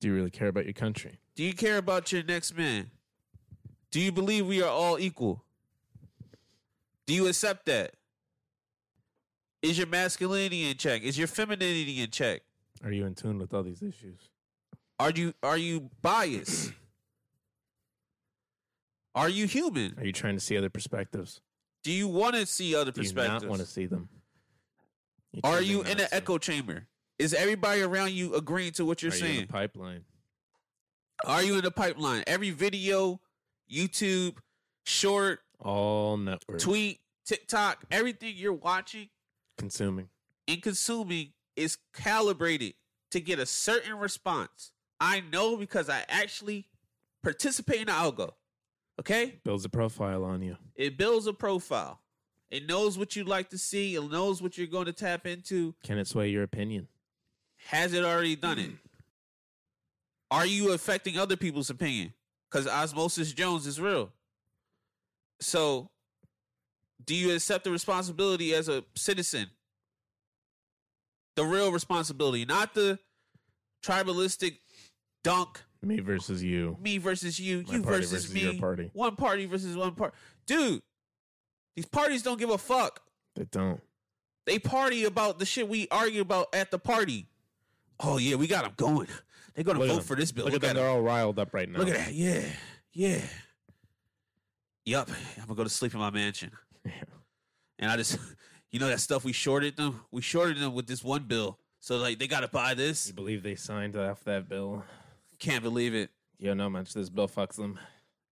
[0.00, 1.18] Do you really care about your country?
[1.36, 2.90] Do you care about your next man?
[3.90, 5.43] Do you believe we are all equal?
[7.06, 7.92] Do you accept that?
[9.62, 11.02] Is your masculinity in check?
[11.02, 12.42] Is your femininity in check?
[12.82, 14.28] Are you in tune with all these issues?
[14.98, 16.72] Are you are you biased?
[19.16, 19.94] Are you human?
[19.96, 21.40] Are you trying to see other perspectives?
[21.84, 23.44] Do you want to see other Do you perspectives?
[23.44, 24.08] not want to see them?
[25.32, 26.88] You're you in an echo chamber?
[27.20, 29.40] Is everybody around you agreeing to what you're Are you in saying?
[29.46, 30.04] the pipeline?
[31.24, 32.24] Are you in the pipeline?
[32.26, 33.20] Every video,
[33.72, 34.38] YouTube,
[34.84, 39.08] short, All networks tweet, TikTok, everything you're watching
[39.58, 40.08] consuming.
[40.46, 42.74] and consuming is calibrated
[43.10, 44.72] to get a certain response.
[45.00, 46.66] I know because I actually
[47.22, 48.32] participate in the algo.
[49.00, 49.40] Okay?
[49.44, 50.56] Builds a profile on you.
[50.76, 52.00] It builds a profile.
[52.50, 53.96] It knows what you like to see.
[53.96, 55.74] It knows what you're going to tap into.
[55.82, 56.88] Can it sway your opinion?
[57.68, 58.70] Has it already done it?
[60.30, 62.12] Are you affecting other people's opinion?
[62.50, 64.12] Because Osmosis Jones is real.
[65.40, 65.90] So,
[67.04, 69.46] do you accept the responsibility as a citizen?
[71.36, 72.98] The real responsibility, not the
[73.84, 74.58] tribalistic
[75.24, 76.76] dunk, Me versus you.
[76.80, 78.90] me versus you, My you versus, versus me, your party.
[78.92, 80.14] one party versus one party.
[80.46, 80.80] Dude,
[81.74, 83.00] these parties don't give a fuck.
[83.34, 83.80] They don't.
[84.46, 87.26] They party about the shit we argue about at the party.
[87.98, 89.08] Oh yeah, we got them going.
[89.54, 90.44] They're gonna Look vote for this bill.
[90.44, 90.82] Look, Look, at at them.
[90.84, 91.78] They're all riled up right now.
[91.80, 92.12] Look at that.
[92.14, 92.42] Yeah,
[92.92, 93.20] yeah.
[94.84, 95.08] Yup.
[95.38, 96.50] I'm gonna go to sleep in my mansion.
[97.80, 98.18] And I just,
[98.70, 100.00] you know, that stuff we shorted them.
[100.12, 101.58] We shorted them with this one bill.
[101.80, 103.08] So like, they gotta buy this.
[103.08, 104.84] You believe they signed off that bill?
[105.40, 106.10] Can't believe it.
[106.38, 106.94] You don't know much.
[106.94, 107.78] This bill fucks them.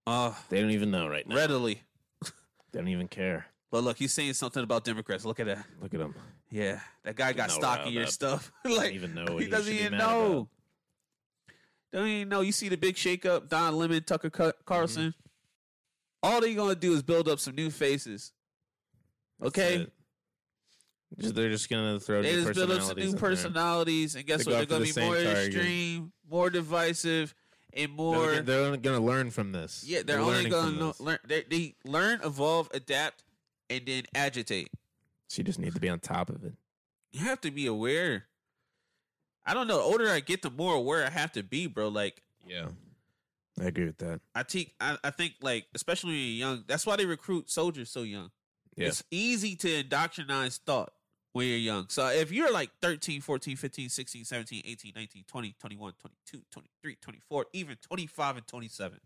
[0.07, 1.35] Uh, They don't even know right now.
[1.35, 1.83] readily.
[2.23, 3.47] They don't even care.
[3.73, 5.25] But look, he's saying something about Democrats.
[5.25, 5.67] Look at that.
[5.83, 6.15] Look at them.
[6.49, 8.53] Yeah, that guy got No stock in your stuff.
[8.65, 10.33] like, even know he he doesn't even know.
[10.33, 10.49] about.
[11.93, 12.41] Don't even know.
[12.43, 14.31] You see the big shakeup, Don Lemon, Tucker
[14.65, 15.09] Carlson.
[15.09, 15.19] Mm-hmm.
[16.23, 18.33] All they're gonna do is build up some new faces.
[19.43, 19.87] Okay.
[21.19, 24.27] Just- they're just gonna throw they new just build up some personalities new personalities, and
[24.27, 24.69] guess They what?
[24.69, 25.47] go They're gonna the be more target.
[25.55, 27.35] extreme, more divisive,
[27.75, 28.31] and more.
[28.41, 29.85] They're, they're gonna learn from this.
[29.87, 31.01] yeah, they're, They're only gonna from know, this.
[31.01, 31.19] learn.
[31.27, 33.25] They, they learn, evolve, adapt,
[33.69, 34.69] and then agitate.
[35.29, 36.55] So you just need to be on top of it.
[37.11, 38.25] You have to be aware.
[39.45, 39.77] I don't know.
[39.79, 41.89] The older I get, the more aware I have to be, bro.
[41.89, 42.69] Like Yeah,
[43.61, 44.21] I agree with that.
[44.35, 47.91] I think I, I think like especially when you're young, that's why they recruit soldiers
[47.91, 48.31] so young.
[48.77, 48.89] Yeah.
[48.89, 50.93] It's easy to indoctrinize thought
[51.33, 51.87] when you're young.
[51.89, 56.97] So if you're like 13, 14, 15, 16, 17, 18, 19, 20, 21, 22, 23,
[57.01, 59.01] 24, even 25 and 27,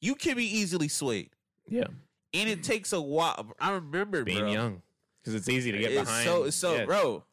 [0.00, 1.30] you can be easily swayed.
[1.68, 1.84] Yeah,
[2.34, 3.54] and it takes a while.
[3.60, 4.52] I remember Being bro.
[4.52, 4.82] young,
[5.22, 6.26] because it's easy to get it's behind.
[6.26, 7.24] so it's so Yeah, bro.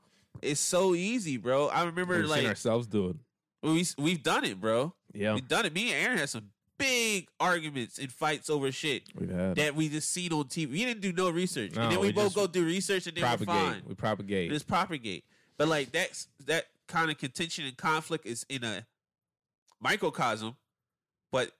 [0.44, 1.68] It's so easy, bro.
[1.68, 3.16] I remember We've like ourselves do it.
[3.64, 4.94] We we've done it, bro.
[5.14, 5.74] Yeah, We've done it.
[5.74, 9.90] Me and Aaron had some big arguments and fights over shit we've had that we
[9.90, 10.70] just seen on TV.
[10.72, 13.08] We didn't do no research, No, and then we, we both just go do research,
[13.08, 13.46] and then we're fine.
[13.48, 13.88] propagate.
[13.88, 14.52] We propagate.
[14.52, 15.26] Just propagate.
[15.58, 18.86] But like that's that kind of contention and conflict is in a
[19.82, 20.56] microcosm,
[21.32, 21.52] but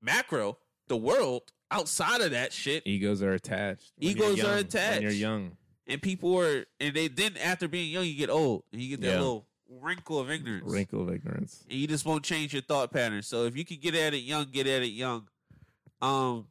[0.00, 3.92] macro, the world outside of that shit, Egos are attached.
[3.96, 4.92] when you're Egos are young, attached.
[4.94, 5.56] When you're young.
[5.86, 9.00] and people are, and they then after being young, you get old, and you get
[9.02, 9.18] that Yeah.
[9.18, 9.46] little
[9.80, 11.64] wrinkle of ignorance, Wrinkle of ignorance.
[11.68, 13.22] and you just won't change your thought pattern.
[13.22, 15.28] So if you can get at it young, get at it young.
[16.02, 16.46] Um,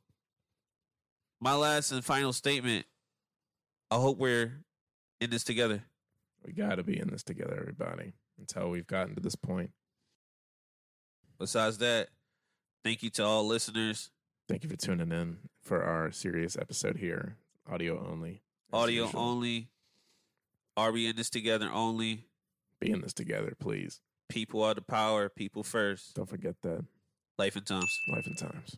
[1.40, 2.86] my last and final statement.
[3.92, 4.64] I hope we're
[5.22, 5.84] in this together.
[6.46, 8.14] We got to be in this together, everybody.
[8.40, 9.72] That's how we've gotten to this point.
[11.40, 12.10] Besides that,
[12.84, 14.10] thank you to all listeners.
[14.50, 17.36] Thank you for tuning in for our serious episode here.
[17.72, 18.42] Audio only.
[18.72, 19.20] Audio usual.
[19.22, 19.68] only.
[20.76, 22.26] Are we in this together only?
[22.84, 24.02] Be in this together, please.
[24.28, 25.30] People are the power.
[25.30, 26.16] People first.
[26.16, 26.84] Don't forget that.
[27.38, 27.98] Life and times.
[28.10, 28.72] Life and times.